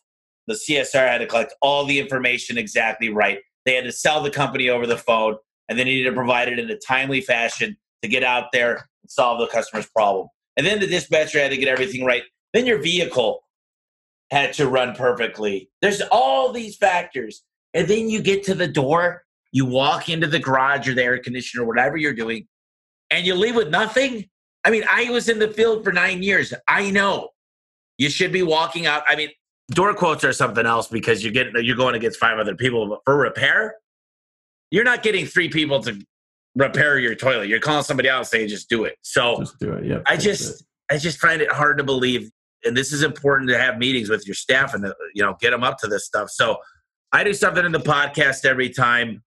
[0.48, 3.40] The CSR had to collect all the information exactly right.
[3.66, 5.36] They had to sell the company over the phone,
[5.70, 9.10] and they needed to provide it in a timely fashion to get out there and
[9.10, 10.28] solve the customer's problem.
[10.58, 12.24] And then the dispatcher had to get everything right.
[12.54, 13.44] Then your vehicle
[14.32, 15.70] had to run perfectly.
[15.82, 17.44] There's all these factors.
[17.74, 21.20] And then you get to the door, you walk into the garage or the air
[21.20, 22.48] conditioner, whatever you're doing,
[23.10, 24.30] and you leave with nothing.
[24.64, 26.54] I mean, I was in the field for nine years.
[26.68, 27.30] I know
[27.98, 29.04] you should be walking out.
[29.08, 29.30] I mean,
[29.72, 32.88] door quotes are something else because you're getting you're going against five other people.
[32.88, 33.76] But for repair,
[34.70, 36.00] you're not getting three people to
[36.56, 37.48] repair your toilet.
[37.48, 38.98] You're calling somebody out saying just do it.
[39.02, 39.86] So just do it.
[39.86, 40.00] Yeah.
[40.06, 42.30] I just I just find it hard to believe,
[42.64, 45.52] and this is important to have meetings with your staff and uh, you know get
[45.52, 46.30] them up to this stuff.
[46.30, 46.58] So
[47.12, 49.24] I do something in the podcast every time.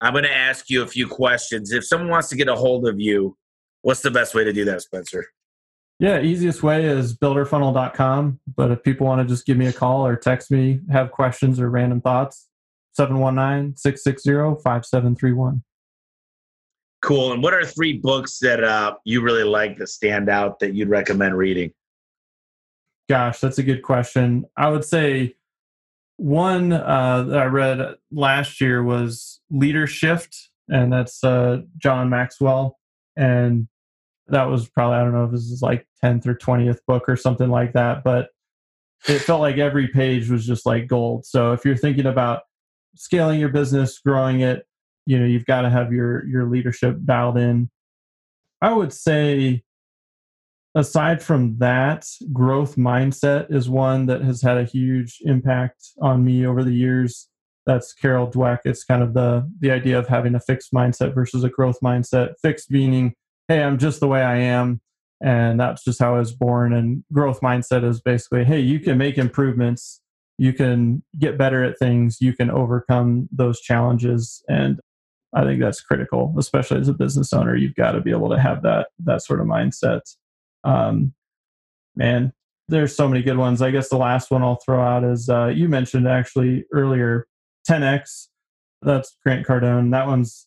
[0.00, 1.72] I'm going to ask you a few questions.
[1.72, 3.36] If someone wants to get a hold of you,
[3.82, 5.26] what's the best way to do that, Spencer?
[6.00, 8.40] Yeah, easiest way is builderfunnel.com.
[8.54, 11.58] But if people want to just give me a call or text me, have questions
[11.58, 12.48] or random thoughts,
[12.92, 15.62] 719 660 5731.
[17.00, 17.32] Cool.
[17.32, 20.88] And what are three books that uh, you really like that stand out that you'd
[20.88, 21.72] recommend reading?
[23.08, 24.44] Gosh, that's a good question.
[24.56, 25.36] I would say
[26.16, 32.78] one uh, that I read last year was Leadershift, and that's uh, John Maxwell.
[33.18, 33.68] And
[34.28, 37.16] that was probably, I don't know if this is like 10th or 20th book or
[37.16, 38.28] something like that, but
[39.08, 41.24] it felt like every page was just like gold.
[41.26, 42.42] So if you're thinking about
[42.94, 44.66] scaling your business, growing it,
[45.06, 47.70] you know, you've got to have your your leadership dialed in.
[48.60, 49.62] I would say
[50.74, 56.46] aside from that, growth mindset is one that has had a huge impact on me
[56.46, 57.28] over the years.
[57.68, 58.60] That's Carol Dweck.
[58.64, 62.32] It's kind of the the idea of having a fixed mindset versus a growth mindset.
[62.40, 63.14] Fixed meaning,
[63.46, 64.80] hey, I'm just the way I am,
[65.22, 66.72] and that's just how I was born.
[66.72, 70.00] And growth mindset is basically, hey, you can make improvements,
[70.38, 74.80] you can get better at things, you can overcome those challenges, and
[75.34, 77.54] I think that's critical, especially as a business owner.
[77.54, 80.00] You've got to be able to have that that sort of mindset.
[80.64, 81.12] Um,
[81.96, 82.32] man,
[82.68, 83.60] there's so many good ones.
[83.60, 87.26] I guess the last one I'll throw out is uh, you mentioned actually earlier,
[87.68, 88.28] 10x.
[88.82, 89.90] That's Grant Cardone.
[89.90, 90.46] That one's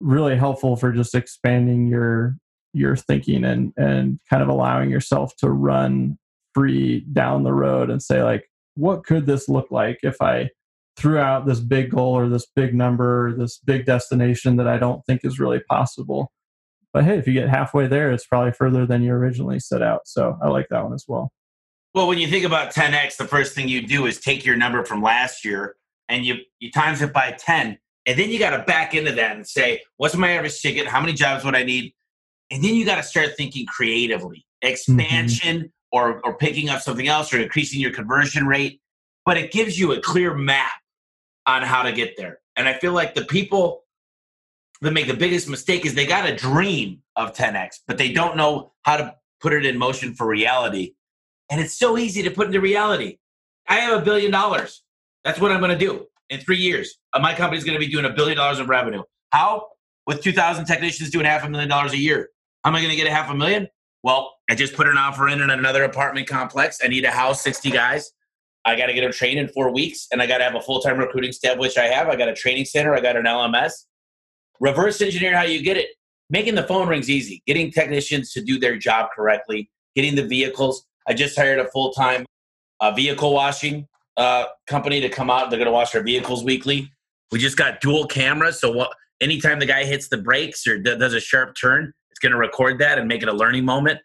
[0.00, 2.36] really helpful for just expanding your
[2.72, 6.18] your thinking and and kind of allowing yourself to run
[6.54, 10.50] free down the road and say like, what could this look like if I
[10.96, 15.04] threw out this big goal or this big number, this big destination that I don't
[15.06, 16.30] think is really possible.
[16.92, 20.02] But hey, if you get halfway there, it's probably further than you originally set out.
[20.04, 21.32] So I like that one as well.
[21.94, 24.84] Well, when you think about 10x, the first thing you do is take your number
[24.84, 25.76] from last year
[26.14, 29.36] and you you times it by 10, and then you got to back into that
[29.36, 30.86] and say, what's my average ticket?
[30.86, 31.92] How many jobs would I need?
[32.50, 35.66] And then you got to start thinking creatively, expansion mm-hmm.
[35.92, 38.80] or or picking up something else or increasing your conversion rate.
[39.26, 40.72] But it gives you a clear map
[41.46, 42.38] on how to get there.
[42.56, 43.84] And I feel like the people
[44.80, 48.36] that make the biggest mistake is they got a dream of 10x, but they don't
[48.36, 50.94] know how to put it in motion for reality.
[51.50, 53.18] And it's so easy to put into reality.
[53.68, 54.83] I have a billion dollars.
[55.24, 56.98] That's what I'm going to do in three years.
[57.12, 59.02] Uh, my company's going to be doing a billion dollars in revenue.
[59.30, 59.68] How?
[60.06, 62.28] With 2,000 technicians doing half a million dollars a year.
[62.62, 63.68] How am I going to get a half a million?
[64.02, 66.78] Well, I just put an offer in in another apartment complex.
[66.84, 68.10] I need a house, 60 guys.
[68.66, 70.60] I got to get them trained in four weeks, and I got to have a
[70.60, 72.08] full time recruiting staff, which I have.
[72.08, 73.72] I got a training center, I got an LMS.
[74.60, 75.88] Reverse engineer how you get it.
[76.30, 80.86] Making the phone rings easy, getting technicians to do their job correctly, getting the vehicles.
[81.06, 82.24] I just hired a full time
[82.80, 85.50] uh, vehicle washing uh, company to come out.
[85.50, 86.90] They're going to wash our vehicles weekly.
[87.32, 91.14] We just got dual cameras, so what, anytime the guy hits the brakes or does
[91.14, 94.00] a sharp turn, it's going to record that and make it a learning moment.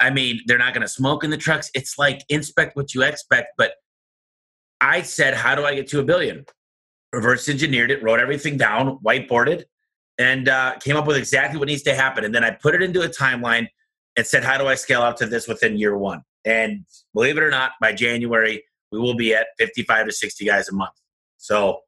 [0.00, 1.70] I mean, they're not going to smoke in the trucks.
[1.74, 3.74] It's like inspect what you expect, but
[4.80, 6.44] I said, How do I get to a billion?
[7.12, 9.64] Reverse engineered it, wrote everything down, whiteboarded,
[10.18, 12.24] and uh, came up with exactly what needs to happen.
[12.24, 13.68] And then I put it into a timeline
[14.16, 16.22] and said, How do I scale up to this within year one?
[16.44, 16.84] And
[17.14, 18.64] believe it or not, by January,
[18.94, 20.94] we will be at 55 to 60 guys a month.
[21.36, 21.80] So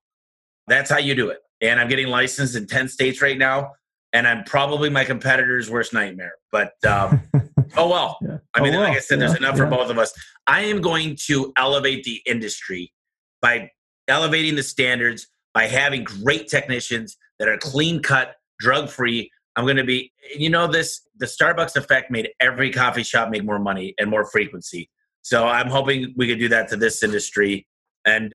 [0.66, 1.38] that's how you do it.
[1.60, 3.72] And I'm getting licensed in 10 states right now.
[4.12, 6.34] And I'm probably my competitor's worst nightmare.
[6.50, 7.20] But um,
[7.76, 8.18] oh well.
[8.20, 8.38] Yeah.
[8.54, 8.88] I mean, oh, well.
[8.88, 9.64] like I said, there's enough yeah.
[9.64, 10.12] for both of us.
[10.46, 12.92] I am going to elevate the industry
[13.40, 13.70] by
[14.08, 19.30] elevating the standards, by having great technicians that are clean cut, drug free.
[19.54, 23.44] I'm going to be, you know, this the Starbucks effect made every coffee shop make
[23.44, 24.90] more money and more frequency.
[25.26, 27.66] So I'm hoping we could do that to this industry.
[28.04, 28.32] And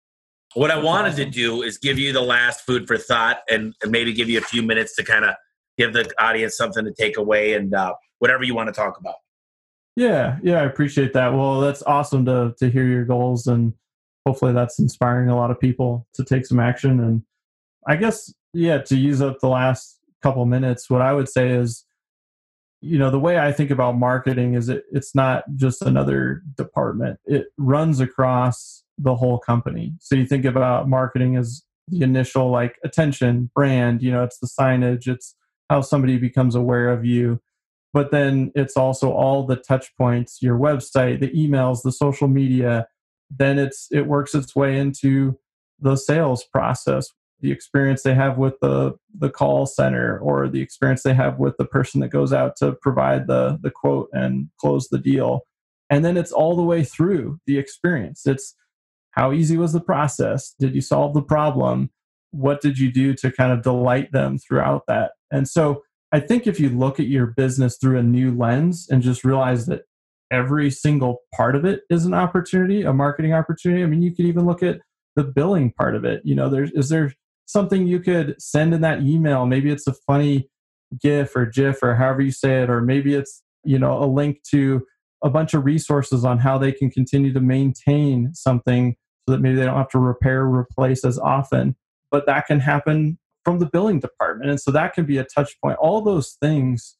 [0.55, 3.93] what I wanted to do is give you the last food for thought and, and
[3.93, 5.35] maybe give you a few minutes to kind of
[5.77, 9.15] give the audience something to take away and uh, whatever you want to talk about.
[9.95, 11.33] Yeah, yeah, I appreciate that.
[11.33, 13.71] Well, that's awesome to to hear your goals and
[14.25, 17.23] hopefully that's inspiring a lot of people to take some action and
[17.87, 21.85] I guess yeah, to use up the last couple minutes, what I would say is
[22.81, 27.19] you know, the way I think about marketing is it it's not just another department.
[27.25, 29.93] It runs across the whole company.
[29.99, 34.47] So you think about marketing as the initial like attention, brand, you know, it's the
[34.47, 35.35] signage, it's
[35.69, 37.39] how somebody becomes aware of you
[37.93, 42.87] but then it's also all the touch points your website the emails the social media
[43.29, 45.37] then it's it works its way into
[45.79, 47.07] the sales process
[47.41, 51.57] the experience they have with the the call center or the experience they have with
[51.57, 55.41] the person that goes out to provide the the quote and close the deal.
[55.89, 58.25] And then it's all the way through the experience.
[58.25, 58.55] It's
[59.11, 60.55] how easy was the process?
[60.57, 61.89] Did you solve the problem?
[62.31, 65.11] What did you do to kind of delight them throughout that?
[65.31, 65.83] And so
[66.13, 69.65] i think if you look at your business through a new lens and just realize
[69.67, 69.83] that
[70.29, 74.25] every single part of it is an opportunity a marketing opportunity i mean you could
[74.25, 74.81] even look at
[75.15, 76.21] the billing part of it.
[76.23, 77.13] You know there's is there
[77.51, 79.45] something you could send in that email.
[79.45, 80.49] Maybe it's a funny
[81.01, 84.41] GIF or GIF or however you say it, or maybe it's you know a link
[84.51, 84.85] to
[85.23, 88.95] a bunch of resources on how they can continue to maintain something
[89.27, 91.75] so that maybe they don't have to repair or replace as often.
[92.09, 95.55] But that can happen from the billing department, and so that can be a touch
[95.63, 95.77] point.
[95.79, 96.97] All those things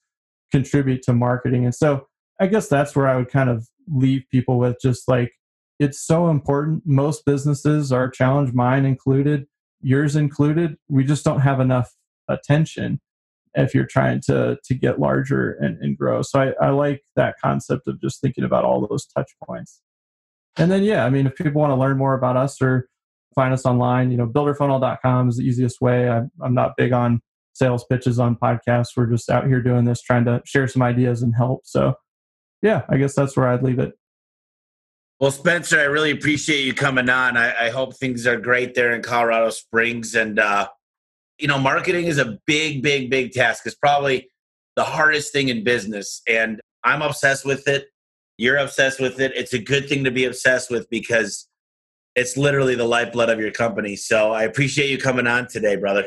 [0.51, 2.07] contribute to marketing, and so
[2.39, 5.31] I guess that's where I would kind of leave people with just like
[5.79, 6.83] it's so important.
[6.85, 9.47] Most businesses are challenged, mine included,
[9.81, 11.91] yours included, we just don't have enough
[12.27, 12.99] attention
[13.53, 16.21] if you're trying to to get larger and, and grow.
[16.21, 19.81] So I, I like that concept of just thinking about all those touch points.
[20.57, 22.87] And then yeah, I mean if people want to learn more about us or
[23.35, 26.09] find us online, you know, builderfunnel.com is the easiest way.
[26.09, 27.21] I'm, I'm not big on
[27.53, 28.89] sales pitches on podcasts.
[28.95, 31.61] We're just out here doing this, trying to share some ideas and help.
[31.65, 31.95] So
[32.61, 33.93] yeah, I guess that's where I'd leave it.
[35.21, 37.37] Well, Spencer, I really appreciate you coming on.
[37.37, 40.15] I, I hope things are great there in Colorado Springs.
[40.15, 40.67] And, uh,
[41.37, 43.61] you know, marketing is a big, big, big task.
[43.67, 44.31] It's probably
[44.75, 46.23] the hardest thing in business.
[46.27, 47.85] And I'm obsessed with it.
[48.39, 49.31] You're obsessed with it.
[49.35, 51.47] It's a good thing to be obsessed with because
[52.15, 53.95] it's literally the lifeblood of your company.
[53.97, 56.05] So I appreciate you coming on today, brother.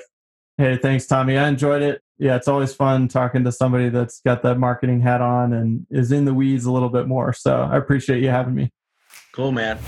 [0.59, 1.39] Hey, thanks, Tommy.
[1.39, 2.03] I enjoyed it.
[2.19, 6.11] Yeah, it's always fun talking to somebody that's got that marketing hat on and is
[6.11, 7.33] in the weeds a little bit more.
[7.33, 8.73] So I appreciate you having me.
[9.35, 9.79] Cool, man.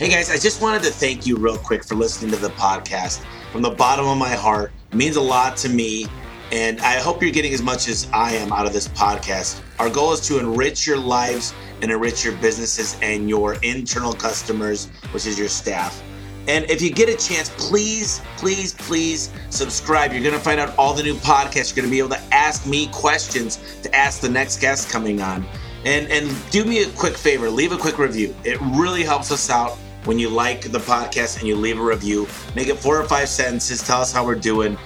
[0.00, 3.24] Hey guys, I just wanted to thank you real quick for listening to the podcast.
[3.52, 6.06] From the bottom of my heart, it means a lot to me,
[6.50, 9.62] and I hope you're getting as much as I am out of this podcast.
[9.78, 14.88] Our goal is to enrich your lives and enrich your businesses and your internal customers,
[15.12, 16.02] which is your staff.
[16.48, 20.12] And if you get a chance, please, please, please subscribe.
[20.12, 21.76] You're going to find out all the new podcasts.
[21.76, 25.22] You're going to be able to ask me questions to ask the next guest coming
[25.22, 25.46] on.
[25.84, 28.34] And and do me a quick favor, leave a quick review.
[28.44, 32.26] It really helps us out when you like the podcast and you leave a review.
[32.54, 33.82] Make it four or five sentences.
[33.82, 34.78] Tell us how we're doing.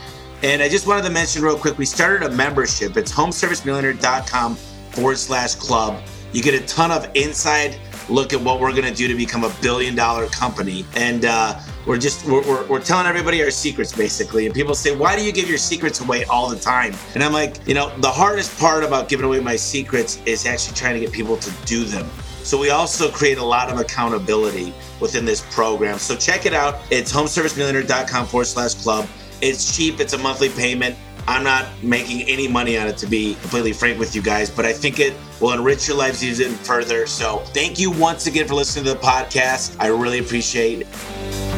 [0.43, 2.97] And I just wanted to mention real quick, we started a membership.
[2.97, 6.03] It's homeservicemillionaire.com forward slash club.
[6.33, 7.79] You get a ton of inside
[8.09, 10.85] look at what we're going to do to become a billion dollar company.
[10.95, 14.47] And uh, we're just we're, we're, we're, telling everybody our secrets basically.
[14.47, 16.95] And people say why do you give your secrets away all the time?
[17.15, 20.77] And i'm like you know the hardest part about giving away my secrets is actually
[20.77, 22.09] trying to get people to do them.
[22.43, 25.99] So we also create a lot of accountability within this program.
[25.99, 26.79] So check it out.
[26.91, 29.09] It's homeservicemillionaire.com forward slash club.
[29.41, 29.99] It's cheap.
[29.99, 30.95] It's a monthly payment.
[31.27, 34.67] I'm not making any money on it to be completely frank with you guys, but
[34.67, 37.07] I think it will enrich your lives even further.
[37.07, 39.77] So thank you once again for listening to the podcast.
[39.81, 41.54] I really appreciate it.